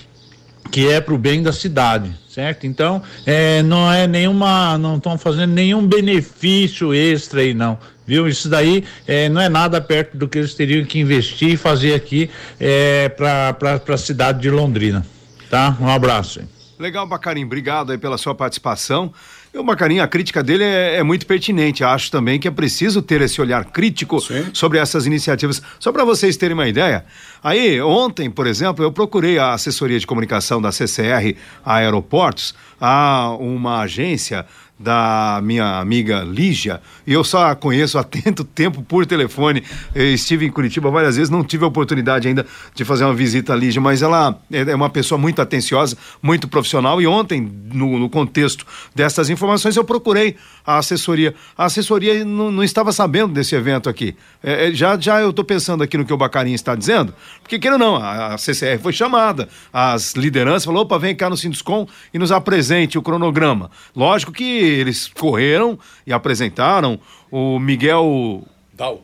que 0.71 0.87
é 0.87 0.99
para 0.99 1.13
o 1.13 1.17
bem 1.17 1.43
da 1.43 1.53
cidade, 1.53 2.09
certo? 2.27 2.65
Então, 2.65 3.03
é, 3.25 3.61
não 3.61 3.91
é 3.91 4.07
nenhuma, 4.07 4.77
não 4.77 4.95
estão 4.95 5.17
fazendo 5.17 5.51
nenhum 5.51 5.85
benefício 5.85 6.93
extra 6.93 7.41
aí, 7.41 7.53
não, 7.53 7.77
viu? 8.07 8.27
Isso 8.27 8.49
daí 8.49 8.83
é, 9.05 9.29
não 9.29 9.41
é 9.41 9.49
nada 9.49 9.79
perto 9.81 10.17
do 10.17 10.27
que 10.27 10.39
eles 10.39 10.55
teriam 10.55 10.83
que 10.85 10.97
investir 10.97 11.49
e 11.49 11.57
fazer 11.57 11.93
aqui 11.93 12.29
é, 12.59 13.09
para 13.09 13.81
a 13.87 13.97
cidade 13.97 14.41
de 14.41 14.49
Londrina, 14.49 15.05
tá? 15.49 15.77
Um 15.79 15.89
abraço. 15.89 16.39
Legal, 16.79 17.05
Bacarim, 17.05 17.45
obrigado 17.45 17.91
aí 17.91 17.97
pela 17.97 18.17
sua 18.17 18.33
participação. 18.33 19.13
E 19.53 19.57
o 19.57 19.63
Bacarim, 19.63 19.99
a 19.99 20.07
crítica 20.07 20.41
dele 20.41 20.63
é, 20.63 20.95
é, 20.95 21.03
muito 21.03 21.27
pertinente. 21.27 21.83
Acho 21.83 22.09
também 22.09 22.39
que 22.39 22.47
é 22.47 22.51
preciso 22.51 23.01
ter 23.01 23.21
esse 23.21 23.39
olhar 23.39 23.65
crítico 23.65 24.19
Sim. 24.19 24.49
sobre 24.51 24.79
essas 24.79 25.05
iniciativas. 25.05 25.61
Só 25.79 25.91
para 25.91 26.03
vocês 26.03 26.35
terem 26.35 26.55
uma 26.55 26.67
ideia, 26.67 27.05
aí 27.43 27.79
ontem, 27.79 28.31
por 28.31 28.47
exemplo, 28.47 28.83
eu 28.83 28.91
procurei 28.91 29.37
a 29.37 29.53
assessoria 29.53 29.99
de 29.99 30.07
comunicação 30.07 30.59
da 30.59 30.71
CCR 30.71 31.35
Aeroportos, 31.63 32.55
a 32.81 33.29
uma 33.39 33.81
agência 33.81 34.45
da 34.83 35.39
minha 35.41 35.79
amiga 35.79 36.19
Lígia, 36.19 36.81
e 37.07 37.13
eu 37.13 37.23
só 37.23 37.49
a 37.49 37.55
conheço 37.55 37.97
há 37.97 38.03
tanto 38.03 38.43
tempo 38.43 38.83
por 38.83 39.05
telefone. 39.05 39.63
Eu 39.95 40.13
estive 40.13 40.45
em 40.45 40.51
Curitiba 40.51 40.91
várias 40.91 41.15
vezes, 41.15 41.29
não 41.29 41.43
tive 41.43 41.63
a 41.63 41.67
oportunidade 41.67 42.27
ainda 42.27 42.45
de 42.75 42.83
fazer 42.83 43.05
uma 43.05 43.13
visita 43.13 43.53
à 43.53 43.55
Lígia, 43.55 43.81
mas 43.81 44.01
ela 44.01 44.37
é, 44.51 44.61
é 44.61 44.75
uma 44.75 44.89
pessoa 44.89 45.17
muito 45.17 45.41
atenciosa, 45.41 45.97
muito 46.21 46.47
profissional. 46.47 47.01
E 47.01 47.07
ontem, 47.07 47.49
no, 47.73 47.97
no 47.97 48.09
contexto 48.09 48.65
dessas 48.93 49.29
informações, 49.29 49.75
eu 49.77 49.83
procurei 49.83 50.35
a 50.65 50.77
assessoria. 50.77 51.33
A 51.57 51.65
assessoria 51.65 52.25
não, 52.25 52.51
não 52.51 52.63
estava 52.63 52.91
sabendo 52.91 53.33
desse 53.33 53.55
evento 53.55 53.89
aqui. 53.89 54.15
É, 54.43 54.67
é 54.67 54.73
já, 54.73 54.99
já 54.99 55.21
eu 55.21 55.29
estou 55.29 55.45
pensando 55.45 55.83
aqui 55.83 55.97
no 55.97 56.05
que 56.05 56.13
o 56.13 56.17
Bacarinho 56.17 56.55
está 56.55 56.75
dizendo, 56.75 57.13
porque 57.41 57.57
queira 57.57 57.77
não, 57.77 57.95
a, 57.95 58.33
a 58.33 58.37
CCR 58.37 58.79
foi 58.81 58.91
chamada, 58.91 59.47
as 59.71 60.13
lideranças 60.13 60.65
falou, 60.65 60.83
opa, 60.83 60.97
vem 60.97 61.15
cá 61.15 61.29
no 61.29 61.37
Sinduscom 61.37 61.87
e 62.13 62.19
nos 62.19 62.31
apresente 62.31 62.97
o 62.97 63.01
cronograma. 63.01 63.71
Lógico 63.95 64.31
que 64.31 64.72
eles 64.73 65.07
correram 65.07 65.77
e 66.05 66.13
apresentaram 66.13 66.99
o 67.31 67.59
Miguel 67.59 68.43
Dal. 68.73 69.03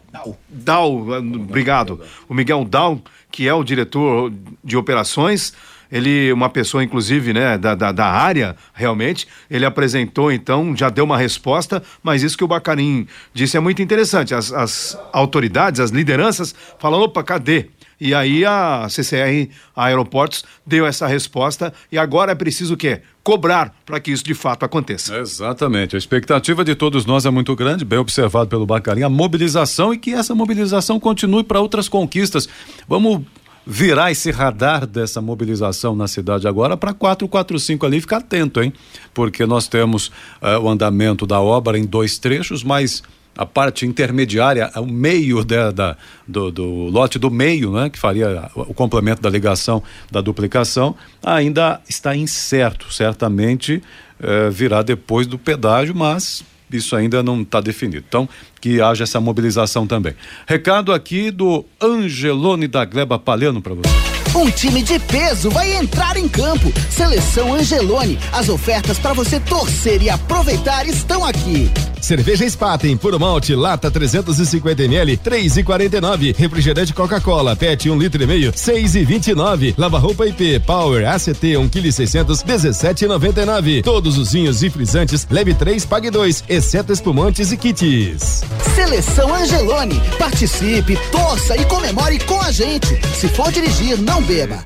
Dal. 0.49 0.95
obrigado. 0.97 2.01
O 2.27 2.33
Miguel 2.33 2.65
Dal, 2.65 2.99
que 3.31 3.47
é 3.47 3.53
o 3.53 3.63
diretor 3.63 4.33
de 4.63 4.75
operações, 4.75 5.53
ele, 5.91 6.31
uma 6.31 6.49
pessoa, 6.49 6.83
inclusive, 6.83 7.33
né, 7.33 7.57
da, 7.57 7.73
da, 7.75 7.91
da, 7.91 8.05
área, 8.05 8.55
realmente, 8.73 9.27
ele 9.49 9.65
apresentou, 9.65 10.31
então, 10.31 10.75
já 10.75 10.89
deu 10.89 11.03
uma 11.03 11.17
resposta, 11.17 11.81
mas 12.03 12.21
isso 12.23 12.37
que 12.37 12.43
o 12.43 12.47
Bacarim 12.47 13.07
disse 13.33 13.57
é 13.57 13.59
muito 13.59 13.81
interessante. 13.81 14.33
As, 14.33 14.51
as 14.51 14.97
autoridades, 15.11 15.79
as 15.79 15.91
lideranças 15.91 16.53
falam, 16.77 17.01
opa, 17.01 17.23
cadê? 17.23 17.67
E 17.99 18.13
aí 18.13 18.45
a 18.45 18.87
CCR 18.89 19.49
Aeroportos 19.75 20.45
deu 20.65 20.85
essa 20.85 21.05
resposta 21.05 21.73
e 21.91 21.97
agora 21.97 22.31
é 22.31 22.35
preciso 22.35 22.75
o 22.75 22.77
quê? 22.77 23.01
Cobrar 23.29 23.75
para 23.85 23.99
que 23.99 24.09
isso 24.09 24.23
de 24.23 24.33
fato 24.33 24.65
aconteça. 24.65 25.15
Exatamente. 25.19 25.95
A 25.95 25.99
expectativa 25.99 26.65
de 26.65 26.73
todos 26.73 27.05
nós 27.05 27.27
é 27.27 27.29
muito 27.29 27.55
grande, 27.55 27.85
bem 27.85 27.99
observado 27.99 28.49
pelo 28.49 28.65
Bacarim, 28.65 29.03
a 29.03 29.09
mobilização 29.09 29.93
e 29.93 29.99
que 29.99 30.15
essa 30.15 30.33
mobilização 30.33 30.99
continue 30.99 31.43
para 31.43 31.61
outras 31.61 31.87
conquistas. 31.87 32.49
Vamos 32.87 33.21
virar 33.63 34.11
esse 34.11 34.31
radar 34.31 34.87
dessa 34.87 35.21
mobilização 35.21 35.95
na 35.95 36.07
cidade 36.07 36.47
agora 36.47 36.75
para 36.75 36.91
445 36.91 37.85
ali, 37.85 38.01
ficar 38.01 38.17
atento, 38.17 38.63
hein? 38.63 38.73
Porque 39.13 39.45
nós 39.45 39.67
temos 39.67 40.07
uh, 40.41 40.59
o 40.63 40.67
andamento 40.67 41.27
da 41.27 41.39
obra 41.39 41.77
em 41.77 41.85
dois 41.85 42.17
trechos, 42.17 42.63
mas 42.63 43.03
a 43.39 43.45
parte 43.45 43.85
intermediária, 43.85 44.69
o 44.75 44.85
meio 44.85 45.45
da, 45.45 45.71
da 45.71 45.97
do, 46.27 46.51
do, 46.51 46.65
lote 46.89 47.17
do 47.17 47.31
meio, 47.31 47.71
né, 47.71 47.89
que 47.89 47.97
faria 47.97 48.51
o 48.53 48.73
complemento 48.73 49.21
da 49.21 49.29
ligação 49.29 49.81
da 50.11 50.19
duplicação, 50.19 50.93
ainda 51.23 51.79
está 51.87 52.13
incerto. 52.13 52.91
Certamente 52.91 53.81
eh, 54.21 54.49
virá 54.49 54.81
depois 54.81 55.25
do 55.25 55.39
pedágio, 55.39 55.95
mas 55.95 56.43
isso 56.69 56.97
ainda 56.97 57.23
não 57.23 57.41
está 57.41 57.61
definido. 57.61 58.03
Então, 58.05 58.27
que 58.59 58.81
haja 58.81 59.03
essa 59.03 59.19
mobilização 59.19 59.87
também. 59.87 60.13
Recado 60.47 60.93
aqui 60.93 61.31
do 61.31 61.65
Angelone 61.81 62.67
da 62.67 62.85
Gleba 62.85 63.17
Palhano 63.17 63.61
para 63.61 63.73
você. 63.73 64.09
Um 64.35 64.49
time 64.51 64.83
de 64.83 64.99
peso 64.99 65.49
vai 65.49 65.73
entrar 65.73 66.15
em 66.15 66.27
campo. 66.27 66.71
Seleção 66.89 67.53
Angelone. 67.53 68.19
As 68.31 68.47
ofertas 68.47 68.99
para 68.99 69.13
você 69.13 69.39
torcer 69.39 70.01
e 70.03 70.09
aproveitar 70.09 70.87
estão 70.87 71.25
aqui. 71.25 71.69
Cerveja 71.99 72.47
Spaten, 72.47 72.95
puro 72.95 73.19
malte, 73.19 73.55
lata 73.55 73.89
350 73.89 74.83
ml, 74.83 75.17
3,49. 75.17 76.35
Refrigerante 76.35 76.93
Coca-Cola, 76.93 77.55
PET 77.55 77.89
1 77.89 77.93
um 77.93 77.97
litro 77.97 78.21
e 78.21 78.27
meio, 78.27 78.53
6,29. 78.53 79.73
Lava-roupa 79.77 80.27
IP, 80.27 80.59
Power, 80.59 81.07
ACT 81.07 81.57
1 81.57 81.67
kg 81.67 81.91
600, 81.91 82.43
17,99. 82.43 83.83
Todos 83.83 84.17
os 84.17 84.31
vinhos 84.31 84.61
e 84.61 84.69
frisantes, 84.69 85.27
leve 85.29 85.53
3, 85.53 85.85
pague 85.85 86.11
2, 86.11 86.45
exceto 86.47 86.93
espumantes 86.93 87.51
e 87.51 87.57
kits. 87.57 88.43
Seleção 88.75 89.33
Angelone. 89.33 90.01
Participe, 90.17 90.97
torça 91.11 91.55
e 91.55 91.65
comemore 91.65 92.19
com 92.25 92.41
a 92.41 92.51
gente. 92.51 92.99
Se 93.15 93.27
for 93.27 93.51
dirigir, 93.51 93.97
não 93.97 94.21
beba. 94.21 94.65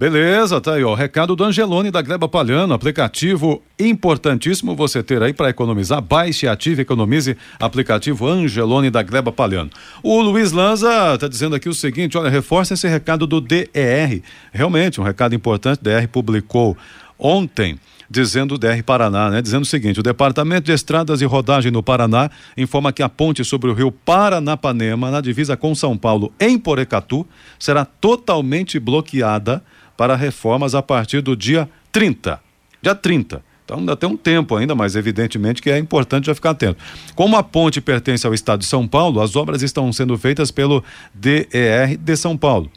Beleza, 0.00 0.62
tá 0.62 0.76
aí, 0.76 0.82
ó. 0.82 0.94
Recado 0.94 1.36
do 1.36 1.44
Angelone 1.44 1.90
da 1.90 2.00
Gleba 2.00 2.26
Palhano, 2.26 2.72
aplicativo 2.72 3.62
importantíssimo 3.78 4.74
você 4.74 5.02
ter 5.02 5.22
aí 5.22 5.34
para 5.34 5.50
economizar. 5.50 6.00
Baixe, 6.00 6.48
ative, 6.48 6.80
economize. 6.80 7.36
Aplicativo 7.58 8.26
Angelone 8.26 8.88
da 8.88 9.02
Gleba 9.02 9.30
Palhano. 9.30 9.68
O 10.02 10.22
Luiz 10.22 10.52
Lanza 10.52 11.18
tá 11.18 11.28
dizendo 11.28 11.54
aqui 11.54 11.68
o 11.68 11.74
seguinte: 11.74 12.16
olha, 12.16 12.30
reforça 12.30 12.72
esse 12.72 12.88
recado 12.88 13.26
do 13.26 13.42
DER. 13.42 14.22
Realmente, 14.50 14.98
um 15.02 15.04
recado 15.04 15.34
importante. 15.34 15.82
DR 15.82 16.08
publicou 16.10 16.74
ontem 17.18 17.78
dizendo 18.10 18.58
DR 18.58 18.82
Paraná, 18.84 19.30
né? 19.30 19.40
Dizendo 19.40 19.62
o 19.62 19.66
seguinte: 19.66 20.00
o 20.00 20.02
Departamento 20.02 20.66
de 20.66 20.72
Estradas 20.72 21.22
e 21.22 21.24
Rodagem 21.24 21.70
no 21.70 21.82
Paraná 21.82 22.28
informa 22.56 22.92
que 22.92 23.02
a 23.02 23.08
ponte 23.08 23.44
sobre 23.44 23.70
o 23.70 23.74
rio 23.74 23.92
Paranapanema, 23.92 25.10
na 25.10 25.20
divisa 25.20 25.56
com 25.56 25.74
São 25.74 25.96
Paulo, 25.96 26.32
em 26.40 26.58
Porecatu, 26.58 27.26
será 27.58 27.84
totalmente 27.84 28.80
bloqueada 28.80 29.62
para 29.96 30.16
reformas 30.16 30.74
a 30.74 30.82
partir 30.82 31.20
do 31.20 31.36
dia 31.36 31.68
30. 31.92 32.40
Dia 32.82 32.94
30. 32.94 33.42
Então 33.64 33.78
ainda 33.78 33.94
tem 33.94 34.08
um 34.08 34.16
tempo 34.16 34.56
ainda, 34.56 34.74
mas 34.74 34.96
evidentemente 34.96 35.62
que 35.62 35.70
é 35.70 35.78
importante 35.78 36.26
já 36.26 36.34
ficar 36.34 36.50
atento. 36.50 36.82
Como 37.14 37.36
a 37.36 37.42
ponte 37.42 37.80
pertence 37.80 38.26
ao 38.26 38.34
estado 38.34 38.60
de 38.60 38.66
São 38.66 38.88
Paulo, 38.88 39.20
as 39.20 39.36
obras 39.36 39.62
estão 39.62 39.92
sendo 39.92 40.18
feitas 40.18 40.50
pelo 40.50 40.82
DER 41.14 41.96
de 41.96 42.16
São 42.16 42.36
Paulo 42.36 42.68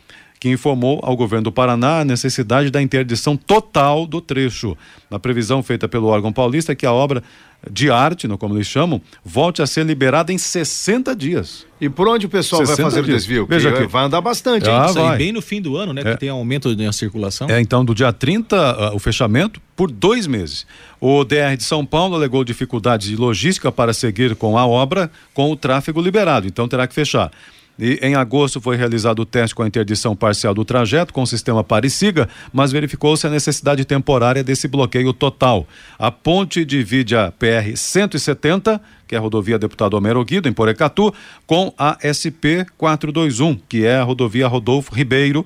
que 0.43 0.49
informou 0.49 0.99
ao 1.03 1.15
governo 1.15 1.45
do 1.45 1.53
Paraná 1.53 2.01
a 2.01 2.03
necessidade 2.03 2.69
da 2.69 2.81
interdição 2.81 3.37
total 3.37 4.05
do 4.05 4.19
trecho. 4.19 4.75
Na 5.09 5.17
previsão 5.17 5.63
feita 5.63 5.87
pelo 5.87 6.07
órgão 6.07 6.33
paulista 6.33 6.75
que 6.75 6.85
a 6.85 6.91
obra 6.91 7.23
de 7.71 7.89
arte, 7.89 8.27
no 8.27 8.37
como 8.37 8.53
eles 8.53 8.67
chamam, 8.67 9.01
volte 9.23 9.61
a 9.61 9.65
ser 9.65 9.85
liberada 9.85 10.33
em 10.33 10.37
60 10.37 11.15
dias. 11.15 11.65
E 11.79 11.87
por 11.87 12.09
onde 12.09 12.25
o 12.25 12.29
pessoal 12.29 12.65
vai 12.65 12.75
fazer 12.75 13.03
dias. 13.03 13.15
o 13.15 13.17
desvio? 13.19 13.45
Veja 13.47 13.69
aqui. 13.69 13.87
Vai 13.87 14.03
andar 14.03 14.19
bastante, 14.19 14.69
ah, 14.69 14.87
vai. 14.87 15.17
bem 15.17 15.31
no 15.31 15.41
fim 15.41 15.61
do 15.61 15.77
ano, 15.77 15.93
né? 15.93 16.01
É. 16.01 16.11
Que 16.11 16.19
tem 16.19 16.27
aumento 16.27 16.75
na 16.75 16.91
circulação. 16.91 17.49
É, 17.49 17.61
então, 17.61 17.85
do 17.85 17.95
dia 17.95 18.11
30, 18.11 18.53
uh, 18.53 18.59
ah, 18.59 18.93
o 18.93 18.99
fechamento 18.99 19.61
por 19.77 19.89
dois 19.89 20.27
meses. 20.27 20.67
O 20.99 21.23
DR 21.23 21.55
de 21.55 21.63
São 21.63 21.85
Paulo 21.85 22.15
alegou 22.15 22.43
dificuldades 22.43 23.07
de 23.07 23.15
logística 23.15 23.71
para 23.71 23.93
seguir 23.93 24.35
com 24.35 24.57
a 24.57 24.67
obra 24.67 25.09
com 25.33 25.49
o 25.49 25.55
tráfego 25.55 26.01
liberado, 26.01 26.45
então 26.47 26.67
terá 26.67 26.85
que 26.85 26.93
fechar. 26.93 27.31
E 27.77 27.99
em 28.01 28.15
agosto 28.15 28.61
foi 28.61 28.75
realizado 28.77 29.19
o 29.19 29.25
teste 29.25 29.55
com 29.55 29.63
a 29.63 29.67
interdição 29.67 30.15
parcial 30.15 30.53
do 30.53 30.63
trajeto 30.63 31.13
com 31.13 31.23
o 31.23 31.27
sistema 31.27 31.63
Parisiga, 31.63 32.29
mas 32.51 32.71
verificou-se 32.71 33.25
a 33.25 33.29
necessidade 33.29 33.83
temporária 33.83 34.43
desse 34.43 34.67
bloqueio 34.67 35.11
total. 35.11 35.67
A 35.97 36.11
ponte 36.11 36.63
divide 36.63 37.15
a 37.15 37.31
PR 37.31 37.75
170, 37.75 38.79
que 39.07 39.15
é 39.15 39.17
a 39.17 39.21
rodovia 39.21 39.57
Deputado 39.57 39.95
Homero 39.95 40.23
Guido, 40.23 40.47
em 40.47 40.53
Porecatu, 40.53 41.13
com 41.47 41.73
a 41.77 41.97
SP 42.01 42.65
421, 42.77 43.55
que 43.67 43.85
é 43.85 43.97
a 43.97 44.03
rodovia 44.03 44.47
Rodolfo 44.47 44.93
Ribeiro, 44.93 45.45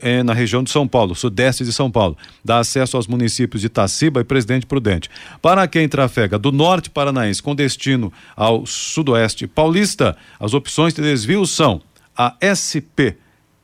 é, 0.00 0.22
na 0.22 0.32
região 0.32 0.62
de 0.62 0.70
São 0.70 0.86
Paulo, 0.86 1.14
sudeste 1.14 1.64
de 1.64 1.72
São 1.72 1.90
Paulo. 1.90 2.16
Dá 2.44 2.58
acesso 2.58 2.96
aos 2.96 3.06
municípios 3.06 3.60
de 3.60 3.68
Taciba 3.68 4.20
e 4.20 4.24
Presidente 4.24 4.66
Prudente. 4.66 5.10
Para 5.42 5.66
quem 5.66 5.88
trafega 5.88 6.38
do 6.38 6.52
norte 6.52 6.90
paranaense 6.90 7.42
com 7.42 7.54
destino 7.54 8.12
ao 8.36 8.64
sudoeste 8.66 9.46
paulista, 9.46 10.16
as 10.38 10.54
opções 10.54 10.94
de 10.94 11.02
desvio 11.02 11.46
são 11.46 11.82
a 12.16 12.34
SP 12.42 13.16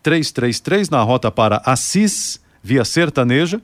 333 0.03 0.89
na 0.89 1.03
rota 1.03 1.31
para 1.31 1.63
Assis, 1.65 2.41
via 2.63 2.85
Sertaneja, 2.85 3.61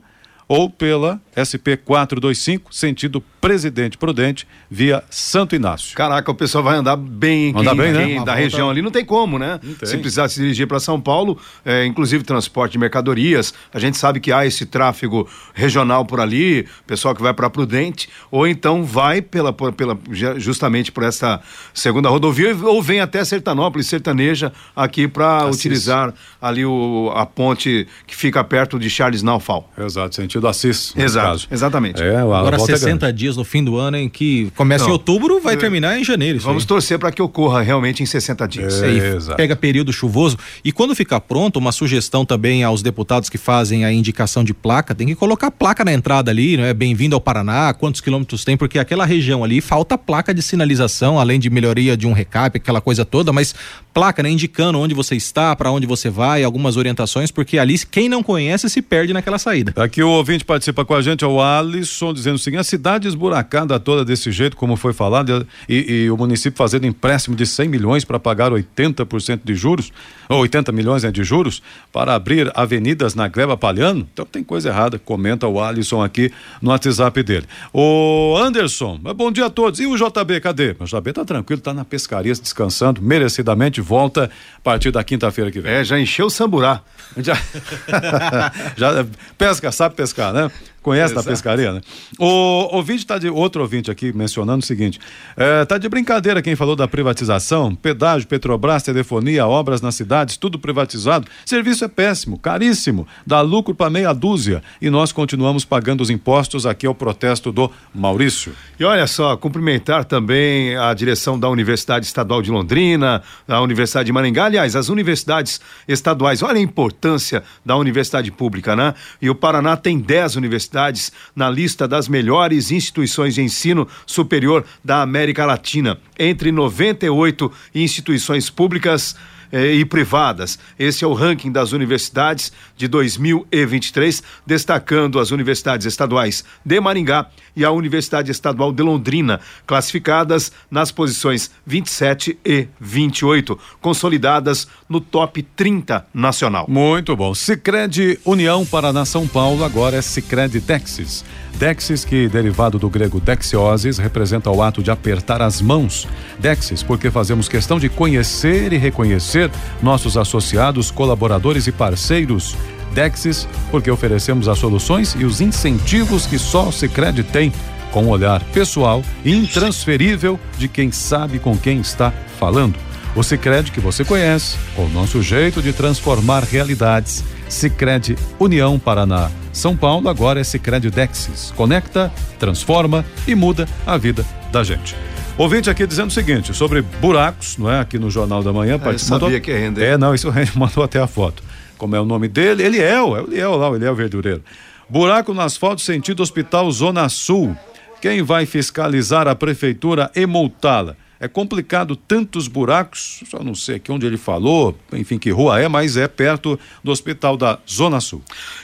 ou 0.47 0.69
pela 0.69 1.21
SP 1.35 1.77
425, 1.77 2.73
sentido 2.73 3.23
Presidente 3.41 3.97
Prudente, 3.97 4.47
via 4.69 5.03
Santo 5.09 5.55
Inácio. 5.55 5.95
Caraca, 5.95 6.31
o 6.31 6.35
pessoal 6.35 6.63
vai 6.63 6.77
andar 6.77 6.95
bem, 6.95 7.49
andar 7.55 7.71
quem, 7.71 7.77
bem 7.77 7.91
né? 7.91 8.05
quem 8.05 8.23
da 8.23 8.33
região 8.33 8.69
ali 8.69 8.81
não 8.81 8.91
tem 8.91 9.03
como, 9.03 9.37
né? 9.37 9.59
Tem. 9.61 9.89
Se 9.89 9.97
precisar 9.97 10.29
se 10.29 10.39
dirigir 10.39 10.67
para 10.67 10.79
São 10.79 11.01
Paulo, 11.01 11.37
é, 11.65 11.85
inclusive 11.85 12.23
transporte 12.23 12.73
de 12.73 12.77
mercadorias, 12.77 13.53
a 13.73 13.79
gente 13.79 13.97
sabe 13.97 14.19
que 14.19 14.31
há 14.31 14.45
esse 14.45 14.65
tráfego 14.65 15.27
regional 15.53 16.05
por 16.05 16.19
ali, 16.19 16.65
pessoal 16.87 17.13
que 17.13 17.21
vai 17.21 17.33
para 17.33 17.49
Prudente, 17.49 18.07
ou 18.31 18.47
então 18.47 18.83
vai 18.83 19.21
pela, 19.21 19.51
pela 19.51 19.97
justamente 20.37 20.91
por 20.91 21.03
essa 21.03 21.41
segunda 21.73 22.09
rodovia 22.09 22.55
ou 22.55 22.81
vem 22.81 22.99
até 22.99 23.23
Sertanópolis, 23.25 23.87
Sertaneja, 23.87 24.53
aqui 24.75 25.07
para 25.07 25.45
utilizar 25.47 26.13
ali 26.41 26.65
o, 26.65 27.11
a 27.15 27.25
ponte 27.25 27.87
que 28.07 28.15
fica 28.15 28.43
perto 28.43 28.79
de 28.79 28.89
Charles 28.89 29.21
Naufal. 29.21 29.69
Exato, 29.77 30.15
sentido 30.15 30.47
Assis. 30.47 30.93
Exato, 30.95 31.22
exatamente. 31.51 32.01
É, 32.01 32.17
Agora 32.17 32.59
60 32.59 33.07
é 33.07 33.11
dias 33.11 33.37
no 33.37 33.43
fim 33.43 33.63
do 33.63 33.77
ano 33.77 33.97
em 33.97 34.09
que 34.09 34.51
começa 34.55 34.83
Não. 34.83 34.91
em 34.91 34.93
outubro, 34.93 35.39
vai 35.39 35.57
terminar 35.57 35.97
em 35.99 36.03
janeiro. 36.03 36.39
Vamos 36.39 36.63
aí. 36.63 36.67
torcer 36.67 36.99
para 36.99 37.11
que 37.11 37.21
ocorra 37.21 37.61
realmente 37.61 38.01
em 38.01 38.05
60 38.05 38.47
dias. 38.47 38.81
É, 38.81 39.35
pega 39.35 39.55
período 39.55 39.91
chuvoso. 39.93 40.37
E 40.63 40.71
quando 40.71 40.95
ficar 40.95 41.19
pronto, 41.19 41.57
uma 41.57 41.71
sugestão 41.71 42.25
também 42.25 42.63
aos 42.63 42.81
deputados 42.81 43.29
que 43.29 43.37
fazem 43.37 43.85
a 43.85 43.91
indicação 43.91 44.43
de 44.43 44.53
placa, 44.53 44.95
tem 44.95 45.07
que 45.07 45.15
colocar 45.15 45.51
placa 45.51 45.83
na 45.83 45.93
entrada 45.93 46.31
ali, 46.31 46.57
não 46.57 46.63
é? 46.63 46.73
Bem-vindo 46.73 47.15
ao 47.15 47.21
Paraná, 47.21 47.73
quantos 47.73 48.01
quilômetros 48.01 48.43
tem, 48.43 48.57
porque 48.57 48.79
aquela 48.79 49.05
região 49.05 49.43
ali 49.43 49.61
falta 49.61 49.97
placa 49.97 50.33
de 50.33 50.41
sinalização, 50.41 51.19
além 51.19 51.39
de 51.39 51.49
melhoria 51.49 51.95
de 51.95 52.07
um 52.07 52.13
recap, 52.13 52.57
aquela 52.57 52.81
coisa 52.81 53.05
toda, 53.05 53.31
mas 53.31 53.53
placa, 53.93 54.23
né? 54.23 54.29
Indicando 54.29 54.79
onde 54.79 54.93
você 54.93 55.15
está, 55.15 55.55
para 55.55 55.71
onde 55.71 55.85
você 55.85 56.09
vai, 56.09 56.43
algumas 56.43 56.77
orientações, 56.77 57.31
porque 57.31 57.57
ali 57.57 57.77
quem 57.79 58.07
não 58.09 58.23
conhece 58.23 58.69
se 58.69 58.81
perde 58.81 59.13
naquela 59.13 59.37
saída. 59.37 59.73
Aqui 59.75 60.01
o 60.01 60.09
ouvinte 60.09 60.45
participa 60.45 60.85
com 60.85 60.93
a 60.93 61.01
gente, 61.01 61.12
é 61.21 61.27
o 61.27 61.41
Alisson, 61.41 62.13
dizendo 62.13 62.35
o 62.35 62.39
seguinte: 62.39 62.61
a 62.61 62.63
cidade 62.63 63.07
esburacada 63.07 63.79
toda 63.79 64.05
desse 64.05 64.31
jeito, 64.31 64.55
como 64.55 64.75
foi 64.75 64.93
falado, 64.93 65.45
e, 65.67 66.03
e 66.03 66.09
o 66.09 66.17
município 66.17 66.57
fazendo 66.57 66.85
empréstimo 66.85 67.35
de 67.35 67.45
100 67.45 67.67
milhões 67.67 68.05
para 68.05 68.19
pagar 68.19 68.51
80% 68.51 69.41
de 69.43 69.55
juros, 69.55 69.91
ou 70.29 70.39
80 70.39 70.71
milhões 70.71 71.03
né, 71.03 71.11
de 71.11 71.23
juros, 71.23 71.61
para 71.91 72.15
abrir 72.15 72.51
avenidas 72.55 73.15
na 73.15 73.27
Gleba 73.27 73.57
Palhano. 73.57 74.07
Então 74.13 74.25
tem 74.25 74.43
coisa 74.43 74.69
errada, 74.69 74.97
comenta 74.97 75.47
o 75.47 75.61
Alisson 75.61 76.01
aqui 76.01 76.31
no 76.61 76.69
WhatsApp 76.69 77.21
dele. 77.23 77.45
O 77.73 78.37
Anderson, 78.37 78.99
bom 79.15 79.31
dia 79.31 79.47
a 79.47 79.49
todos. 79.49 79.79
E 79.79 79.85
o 79.85 79.95
JB, 79.95 80.39
cadê? 80.41 80.75
O 80.79 80.85
JB 80.85 81.13
tá 81.13 81.25
tranquilo, 81.25 81.61
tá 81.61 81.73
na 81.73 81.83
pescaria 81.83 82.33
descansando, 82.33 83.01
merecidamente 83.01 83.81
volta 83.81 84.29
a 84.57 84.61
partir 84.61 84.91
da 84.91 85.03
quinta-feira 85.03 85.51
que 85.51 85.59
vem. 85.59 85.73
É, 85.73 85.83
já 85.83 85.99
encheu 85.99 86.27
o 86.27 86.29
samburá. 86.29 86.81
Já, 87.17 87.35
já 88.75 89.05
pesca, 89.37 89.71
sabe 89.71 89.93
pescar, 89.93 90.33
né? 90.33 90.49
Conhece 90.83 91.13
Exato. 91.13 91.25
da 91.25 91.31
pescaria, 91.31 91.71
né? 91.71 91.81
O 92.19 92.75
ouvinte 92.75 93.05
tá 93.05 93.17
de 93.17 93.29
outro 93.29 93.61
ouvinte 93.61 93.89
aqui 93.89 94.11
mencionando 94.11 94.61
o 94.61 94.67
seguinte: 94.67 94.99
é, 95.37 95.63
tá 95.63 95.77
de 95.77 95.87
brincadeira 95.87 96.41
quem 96.41 96.57
falou 96.57 96.75
da 96.75 96.87
privatização, 96.87 97.73
pedágio, 97.73 98.27
Petrobras, 98.27 98.83
telefonia, 98.83 99.47
obras 99.47 99.81
nas 99.81 99.95
cidades, 99.95 100.35
tudo 100.35 100.59
privatizado. 100.59 101.25
Serviço 101.45 101.85
é 101.85 101.87
péssimo, 101.87 102.37
caríssimo, 102.37 103.07
dá 103.25 103.39
lucro 103.39 103.73
para 103.73 103.89
meia 103.89 104.11
dúzia 104.11 104.61
e 104.81 104.89
nós 104.89 105.13
continuamos 105.13 105.63
pagando 105.63 106.01
os 106.01 106.09
impostos. 106.09 106.65
Aqui 106.65 106.85
é 106.85 106.89
o 106.89 106.95
protesto 106.95 107.49
do 107.49 107.71
Maurício. 107.95 108.51
E 108.77 108.83
olha 108.83 109.07
só, 109.07 109.37
cumprimentar 109.37 110.03
também 110.03 110.75
a 110.75 110.93
direção 110.93 111.39
da 111.39 111.47
Universidade 111.47 112.05
Estadual 112.05 112.41
de 112.41 112.51
Londrina, 112.51 113.23
a 113.47 113.61
Universidade 113.61 114.07
de 114.07 114.11
Maringá, 114.11 114.45
aliás, 114.45 114.75
as 114.75 114.89
universidades 114.89 115.61
estaduais. 115.87 116.43
Olha 116.43 116.57
a 116.57 116.61
importância 116.61 117.41
da 117.65 117.77
universidade 117.77 118.29
pública, 118.31 118.75
né? 118.75 118.93
E 119.21 119.29
o 119.29 119.35
Paraná 119.35 119.77
tem 119.77 119.97
10 119.97 120.35
universidades 120.35 120.72
universidades 120.73 121.11
na 121.35 121.49
lista 121.49 121.87
das 121.87 122.07
melhores 122.07 122.71
instituições 122.71 123.35
de 123.35 123.41
ensino 123.41 123.87
superior 124.05 124.65
da 124.83 125.01
América 125.01 125.45
Latina. 125.45 125.99
Entre 126.17 126.51
98 126.51 127.51
instituições 127.75 128.49
públicas 128.49 129.15
eh, 129.53 129.75
e 129.75 129.85
privadas. 129.85 130.57
Esse 130.79 131.05
é 131.05 131.07
o 131.07 131.13
ranking 131.13 131.51
das 131.51 131.71
universidades 131.71 132.51
de 132.75 132.87
2023, 132.87 134.23
destacando 134.45 135.19
as 135.19 135.29
universidades 135.29 135.85
estaduais 135.85 136.43
de 136.65 136.81
Maringá 136.81 137.27
e 137.55 137.63
a 137.63 137.69
Universidade 137.69 138.31
Estadual 138.31 138.73
de 138.73 138.81
Londrina, 138.81 139.39
classificadas 139.67 140.51
nas 140.71 140.91
posições 140.91 141.51
27 141.67 142.39
e 142.43 142.67
28, 142.79 143.59
consolidadas 143.79 144.67
no 144.89 144.99
top 144.99 145.43
30 145.43 146.07
nacional. 146.11 146.65
Muito 146.67 147.15
bom. 147.15 147.35
Sicredi 147.35 148.19
União 148.25 148.65
Paraná 148.65 149.05
São 149.05 149.27
Paulo, 149.27 149.63
agora 149.63 149.97
é 149.97 150.01
Sicredi 150.01 150.59
Texas. 150.61 151.23
Dexis, 151.55 152.03
que 152.03 152.27
derivado 152.27 152.79
do 152.79 152.89
grego 152.89 153.19
dexiosis, 153.19 153.99
representa 153.99 154.49
o 154.49 154.61
ato 154.63 154.81
de 154.81 154.89
apertar 154.89 155.41
as 155.41 155.61
mãos. 155.61 156.07
Dexis, 156.39 156.81
porque 156.81 157.11
fazemos 157.11 157.47
questão 157.47 157.79
de 157.79 157.87
conhecer 157.89 158.73
e 158.73 158.77
reconhecer 158.77 159.42
nossos 159.81 160.17
associados, 160.17 160.91
colaboradores 160.91 161.67
e 161.67 161.71
parceiros. 161.71 162.55
Dexis, 162.93 163.47
porque 163.71 163.89
oferecemos 163.89 164.47
as 164.47 164.59
soluções 164.59 165.15
e 165.17 165.25
os 165.25 165.41
incentivos 165.41 166.27
que 166.27 166.37
só 166.37 166.69
o 166.69 166.71
Sicredi 166.71 167.23
tem, 167.23 167.51
com 167.91 168.03
um 168.03 168.09
olhar 168.09 168.43
pessoal 168.45 169.03
e 169.25 169.35
intransferível 169.35 170.39
de 170.57 170.67
quem 170.67 170.91
sabe 170.91 171.39
com 171.39 171.57
quem 171.57 171.79
está 171.79 172.13
falando. 172.39 172.75
O 173.15 173.23
Sicredi 173.23 173.71
que 173.71 173.79
você 173.79 174.03
conhece, 174.03 174.57
com 174.75 174.85
o 174.85 174.89
nosso 174.89 175.21
jeito 175.21 175.61
de 175.61 175.71
transformar 175.71 176.43
realidades. 176.43 177.23
Sicredi 177.47 178.17
União 178.39 178.79
Paraná. 178.79 179.29
São 179.51 179.77
Paulo 179.77 180.09
agora 180.09 180.39
é 180.39 180.43
Sicredi 180.43 180.89
Dexis. 180.89 181.53
Conecta, 181.55 182.11
transforma 182.39 183.05
e 183.27 183.35
muda 183.35 183.67
a 183.85 183.97
vida 183.97 184.25
da 184.51 184.63
gente. 184.63 184.95
Ouvinte 185.35 185.67
aqui 185.67 185.87
dizendo 185.87 186.09
o 186.09 186.13
seguinte, 186.13 186.53
sobre 186.53 186.83
buracos, 186.83 187.57
não 187.57 187.69
é? 187.69 187.79
Aqui 187.79 187.97
no 187.97 188.09
Jornal 188.11 188.43
da 188.43 188.53
Manhã. 188.53 188.79
Ah, 188.83 188.91
eu 188.91 188.99
sabia 188.99 189.39
que 189.39 189.51
é 189.51 189.57
render. 189.57 189.83
É, 189.83 189.97
não, 189.97 190.13
isso 190.13 190.31
mandou 190.55 190.83
até 190.83 190.99
a 190.99 191.07
foto. 191.07 191.41
Como 191.75 191.95
é 191.95 191.99
o 191.99 192.05
nome 192.05 192.27
dele? 192.27 192.61
Ele 192.61 192.79
é, 192.79 193.01
o, 193.01 193.33
é 193.33 193.47
o 193.47 193.55
lá, 193.55 193.69
o 193.69 193.95
verdureiro. 193.95 194.43
Buraco 194.87 195.33
no 195.33 195.41
asfalto 195.41 195.81
sentido 195.81 196.21
Hospital 196.21 196.71
Zona 196.71 197.09
Sul. 197.09 197.57
Quem 197.99 198.21
vai 198.21 198.45
fiscalizar 198.45 199.27
a 199.27 199.33
prefeitura 199.33 200.11
e 200.15 200.25
multá-la? 200.27 200.95
É 201.19 201.27
complicado 201.27 201.95
tantos 201.95 202.49
buracos, 202.49 203.23
só 203.29 203.41
não 203.41 203.55
sei 203.55 203.77
aqui 203.77 203.91
onde 203.91 204.05
ele 204.05 204.17
falou, 204.17 204.77
enfim, 204.91 205.17
que 205.17 205.31
rua 205.31 205.57
é, 205.57 205.69
mas 205.69 205.95
é 205.95 206.05
perto 206.05 206.59
do 206.83 206.91
hospital 206.91 207.37
da 207.37 207.57
Zona 207.67 208.01
Sul. 208.01 208.21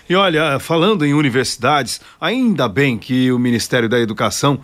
E 0.09 0.13
olha, 0.13 0.59
falando 0.59 1.05
em 1.05 1.13
universidades, 1.13 2.01
ainda 2.19 2.67
bem 2.67 2.97
que 2.97 3.31
o 3.31 3.39
Ministério 3.39 3.87
da 3.87 3.97
Educação 3.97 4.59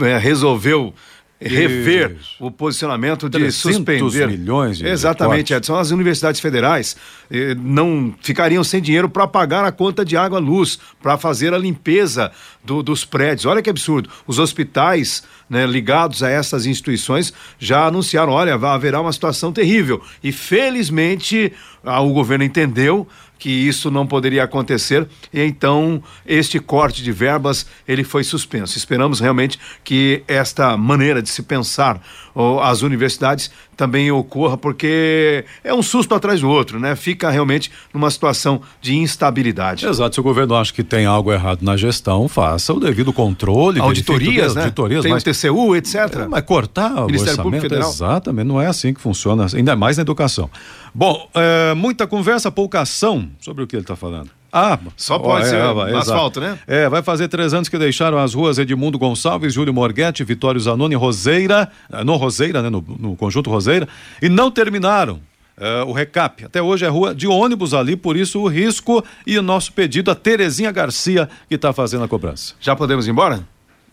é, 0.00 0.16
resolveu 0.16 0.94
rever 1.40 2.16
Isso. 2.20 2.36
o 2.40 2.50
posicionamento 2.50 3.28
de 3.28 3.50
suspender. 3.52 4.26
milhões 4.26 4.78
de 4.78 4.86
exatamente 4.86 5.54
Edson. 5.54 5.76
As 5.76 5.90
universidades 5.90 6.40
federais 6.40 6.96
eh, 7.30 7.54
não 7.54 8.14
ficariam 8.20 8.64
sem 8.64 8.82
dinheiro 8.82 9.08
para 9.08 9.26
pagar 9.26 9.64
a 9.64 9.70
conta 9.70 10.04
de 10.04 10.16
água 10.16 10.38
luz 10.38 10.78
para 11.00 11.16
fazer 11.16 11.54
a 11.54 11.58
limpeza 11.58 12.32
do, 12.64 12.82
dos 12.82 13.04
prédios. 13.04 13.46
Olha 13.46 13.62
que 13.62 13.70
absurdo. 13.70 14.10
Os 14.26 14.38
hospitais 14.38 15.22
né, 15.48 15.66
ligados 15.66 16.22
a 16.22 16.30
essas 16.30 16.66
instituições 16.66 17.32
já 17.58 17.86
anunciaram 17.86 18.32
olha 18.32 18.54
haverá 18.54 19.00
uma 19.00 19.12
situação 19.12 19.52
terrível 19.52 20.02
e 20.22 20.30
felizmente 20.32 21.52
o 21.84 22.12
governo 22.12 22.44
entendeu 22.44 23.06
que 23.38 23.50
isso 23.50 23.90
não 23.90 24.06
poderia 24.06 24.44
acontecer 24.44 25.06
e 25.32 25.40
então 25.40 26.02
este 26.26 26.58
corte 26.58 27.02
de 27.02 27.12
verbas 27.12 27.66
ele 27.86 28.02
foi 28.02 28.24
suspenso. 28.24 28.76
Esperamos 28.76 29.20
realmente 29.20 29.58
que 29.84 30.22
esta 30.26 30.76
maneira 30.76 31.22
de 31.22 31.28
se 31.28 31.42
pensar 31.42 32.02
oh, 32.34 32.60
as 32.60 32.82
universidades 32.82 33.50
também 33.78 34.10
ocorra 34.10 34.58
porque 34.58 35.44
é 35.62 35.72
um 35.72 35.82
susto 35.82 36.12
atrás 36.12 36.40
do 36.40 36.48
outro, 36.48 36.80
né? 36.80 36.96
Fica 36.96 37.30
realmente 37.30 37.70
numa 37.94 38.10
situação 38.10 38.60
de 38.82 38.96
instabilidade. 38.96 39.86
Exato. 39.86 40.16
Se 40.16 40.20
o 40.20 40.22
governo 40.22 40.56
acha 40.56 40.72
que 40.72 40.82
tem 40.82 41.06
algo 41.06 41.32
errado 41.32 41.62
na 41.62 41.76
gestão, 41.76 42.26
faça 42.26 42.74
o 42.74 42.80
devido 42.80 43.12
controle, 43.12 43.80
auditorias, 43.80 44.56
né? 44.56 44.62
Auditorias, 44.62 45.02
tem 45.02 45.12
mas, 45.12 45.22
o 45.22 45.24
TCU, 45.24 45.76
etc. 45.76 45.94
É, 45.94 46.26
mas 46.26 46.42
cortar 46.42 47.04
o 47.04 47.06
Ministério 47.06 47.34
orçamento, 47.34 47.42
Público 47.42 47.62
Federal. 47.62 47.88
exatamente, 47.88 48.46
não 48.48 48.60
é 48.60 48.66
assim 48.66 48.92
que 48.92 49.00
funciona, 49.00 49.46
ainda 49.54 49.76
mais 49.76 49.96
na 49.96 50.00
educação. 50.00 50.50
Bom, 50.92 51.30
é, 51.32 51.72
muita 51.74 52.04
conversa, 52.04 52.50
pouca 52.50 52.80
ação 52.80 53.30
sobre 53.40 53.62
o 53.62 53.66
que 53.66 53.76
ele 53.76 53.82
está 53.82 53.94
falando. 53.94 54.37
Ah, 54.52 54.78
só 54.96 55.18
pode 55.18 55.46
é, 55.46 55.50
ser 55.50 55.56
é, 55.56 55.96
asfalto, 55.96 56.40
né? 56.40 56.58
É, 56.66 56.88
vai 56.88 57.02
fazer 57.02 57.28
três 57.28 57.52
anos 57.52 57.68
que 57.68 57.78
deixaram 57.78 58.18
as 58.18 58.34
ruas 58.34 58.58
Edmundo 58.58 58.98
Gonçalves, 58.98 59.52
Júlio 59.52 59.74
Morghetti, 59.74 60.24
Vitório 60.24 60.60
Zanoni, 60.60 60.94
Roseira, 60.94 61.70
eh, 61.92 62.02
no 62.02 62.16
Roseira, 62.16 62.62
né, 62.62 62.70
no, 62.70 62.84
no 62.98 63.14
conjunto 63.14 63.50
Roseira, 63.50 63.86
e 64.22 64.28
não 64.28 64.50
terminaram. 64.50 65.20
É, 65.60 65.82
o 65.82 65.92
recap. 65.92 66.44
Até 66.44 66.62
hoje 66.62 66.84
é 66.84 66.88
rua 66.88 67.12
de 67.12 67.26
ônibus 67.26 67.74
ali, 67.74 67.96
por 67.96 68.16
isso 68.16 68.40
o 68.40 68.46
risco 68.46 69.04
e 69.26 69.36
o 69.36 69.42
nosso 69.42 69.72
pedido 69.72 70.08
a 70.08 70.14
Terezinha 70.14 70.70
Garcia, 70.70 71.28
que 71.48 71.56
está 71.56 71.72
fazendo 71.72 72.04
a 72.04 72.08
cobrança. 72.08 72.54
Já 72.60 72.76
podemos 72.76 73.08
ir 73.08 73.10
embora? 73.10 73.44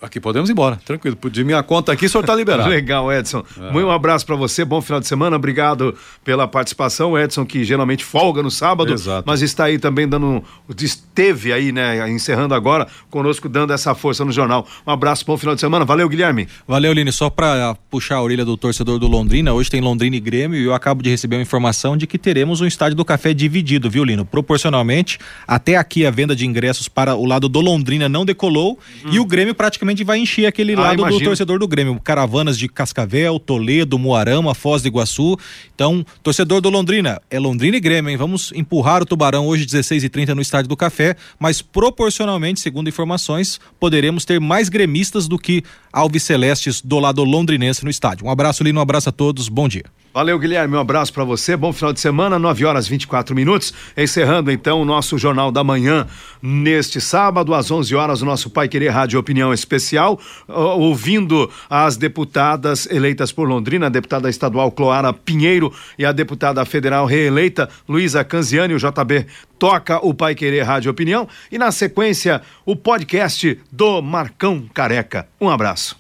Aqui 0.06 0.20
podemos 0.20 0.48
ir 0.50 0.54
embora, 0.54 0.80
tranquilo. 0.86 1.18
De 1.32 1.44
minha 1.44 1.64
conta 1.64 1.92
aqui, 1.92 2.06
o 2.06 2.10
senhor 2.10 2.22
está 2.22 2.36
liberado. 2.36 2.70
Legal, 2.70 3.12
Edson. 3.12 3.44
É. 3.60 3.76
Um 3.76 3.90
abraço 3.90 4.24
para 4.24 4.36
você, 4.36 4.64
bom 4.64 4.80
final 4.80 5.00
de 5.00 5.08
semana. 5.08 5.36
Obrigado 5.36 5.96
pela 6.24 6.48
participação, 6.48 7.18
Edson, 7.18 7.44
que 7.44 7.64
geralmente 7.64 8.06
folga 8.06 8.44
no 8.44 8.52
sábado, 8.52 8.94
Exato. 8.94 9.24
mas 9.26 9.42
está 9.42 9.66
aí 9.66 9.80
também 9.80 10.08
dando. 10.08 10.44
Esteve 10.80 11.52
aí, 11.52 11.72
né? 11.72 12.08
Encerrando 12.08 12.54
agora, 12.54 12.88
conosco, 13.10 13.50
dando 13.50 13.74
essa 13.74 13.96
força 13.96 14.24
no 14.24 14.32
jornal. 14.32 14.68
Um 14.86 14.92
abraço, 14.92 15.26
bom 15.26 15.36
final 15.38 15.56
de 15.56 15.62
semana. 15.62 15.84
Valeu, 15.84 16.08
Guilherme. 16.08 16.48
Valeu, 16.68 16.94
Lini. 16.94 17.12
Só 17.12 17.32
para 17.32 17.76
puxar 17.90 18.18
a 18.18 18.22
orelha 18.22 18.46
do 18.46 18.56
torcedor 18.56 19.00
do 19.00 19.08
Londrina, 19.08 19.54
hoje 19.54 19.72
tem 19.72 19.82
Londrina 19.82 20.16
e 20.16 20.20
Grêmio 20.20 20.60
e 20.60 20.66
eu 20.66 20.74
acabo 20.76 21.02
de 21.02 21.10
receber 21.10 21.38
uma 21.38 21.42
informação 21.42 21.98
de 21.98 22.06
que 22.06 22.20
teremos 22.20 22.62
um 22.62 22.68
estádio 22.68 22.96
do 22.96 23.04
café 23.04 23.34
dividido, 23.34 23.90
viu, 23.90 24.04
Lino? 24.04 24.24
Proporcionalmente, 24.24 25.18
até 25.48 25.78
aqui 25.78 26.06
a 26.06 26.12
venda 26.12 26.36
de 26.36 26.46
ingressos 26.46 26.88
para 26.88 27.16
o 27.16 27.26
lado 27.26 27.50
do 27.50 27.60
Londrina 27.60 28.08
não 28.08 28.24
decolou 28.24 28.78
hum. 29.04 29.10
e 29.12 29.20
o 29.20 29.26
Grêmio 29.26 29.56
praticamente 29.56 29.95
vai 30.04 30.20
encher 30.20 30.46
aquele 30.46 30.74
ah, 30.74 30.80
lado 30.80 31.00
imagino. 31.00 31.20
do 31.20 31.26
torcedor 31.26 31.60
do 31.60 31.68
Grêmio. 31.68 32.00
Caravanas 32.00 32.58
de 32.58 32.68
Cascavel, 32.68 33.40
Toledo, 33.40 33.98
Moarama, 33.98 34.54
Foz 34.54 34.82
do 34.82 34.88
Iguaçu. 34.88 35.38
Então, 35.74 36.06
torcedor 36.22 36.62
do 36.62 36.70
Londrina, 36.70 37.22
é 37.30 37.40
Londrina 37.40 37.78
e 37.78 37.80
Grêmio, 37.80 38.10
hein? 38.10 38.18
Vamos 38.18 38.52
empurrar 38.54 39.02
o 39.02 39.06
Tubarão 39.06 39.48
hoje, 39.48 39.66
16h30 39.66 40.30
no 40.30 40.42
Estádio 40.42 40.70
do 40.70 40.78
Café, 40.78 41.16
mas 41.40 41.62
proporcionalmente, 41.62 42.60
segundo 42.60 42.90
informações, 42.90 43.60
poderemos 43.80 44.26
ter 44.26 44.40
mais 44.40 44.70
gremistas 44.70 45.28
do 45.28 45.38
que 45.38 45.64
Alves 45.92 46.24
Celestes 46.24 46.82
do 46.82 47.00
lado 47.00 47.24
londrinense 47.24 47.84
no 47.84 47.90
estádio. 47.90 48.26
Um 48.26 48.30
abraço, 48.30 48.64
Lino, 48.64 48.80
um 48.80 48.84
abraço 48.84 49.10
a 49.10 49.12
todos, 49.12 49.50
bom 49.50 49.68
dia. 49.68 49.86
Valeu, 50.16 50.40
Guilherme. 50.40 50.78
Um 50.78 50.80
abraço 50.80 51.12
para 51.12 51.26
você. 51.26 51.58
Bom 51.58 51.74
final 51.74 51.92
de 51.92 52.00
semana, 52.00 52.40
9 52.40 52.64
horas 52.64 52.88
24 52.88 53.36
minutos. 53.36 53.74
Encerrando 53.98 54.50
então 54.50 54.82
o 54.82 54.86
nosso 54.86 55.18
Jornal 55.18 55.52
da 55.52 55.62
Manhã 55.62 56.08
neste 56.42 57.02
sábado, 57.02 57.54
às 57.54 57.70
11 57.70 57.94
horas, 57.94 58.22
o 58.22 58.26
nosso 58.26 58.50
Pai 58.50 58.70
Querer 58.70 58.92
Rádio 58.92 59.20
Opinião 59.20 59.54
Especial, 59.54 60.18
ouvindo 60.48 61.52
as 61.70 61.98
deputadas 61.98 62.90
eleitas 62.90 63.34
por 63.34 63.46
Londrina, 63.46 63.88
a 63.88 63.90
deputada 63.90 64.30
estadual 64.30 64.72
Cloara 64.72 65.12
Pinheiro 65.12 65.74
e 66.00 66.06
a 66.06 66.14
deputada 66.14 66.64
federal 66.64 67.06
reeleita 67.06 67.68
Luísa 67.86 68.24
Canziani, 68.24 68.74
o 68.74 68.80
JB 68.80 69.26
toca 69.60 69.98
o 69.98 70.14
Pai 70.14 70.34
Querer 70.34 70.64
Rádio 70.64 70.90
Opinião 70.90 71.28
e 71.52 71.58
na 71.58 71.74
sequência 71.74 72.42
o 72.66 72.74
podcast 72.74 73.60
do 73.70 74.02
Marcão 74.02 74.64
Careca. 74.74 75.28
Um 75.42 75.50
abraço 75.50 75.98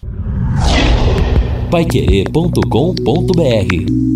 paiquerê.com.br 1.75 4.14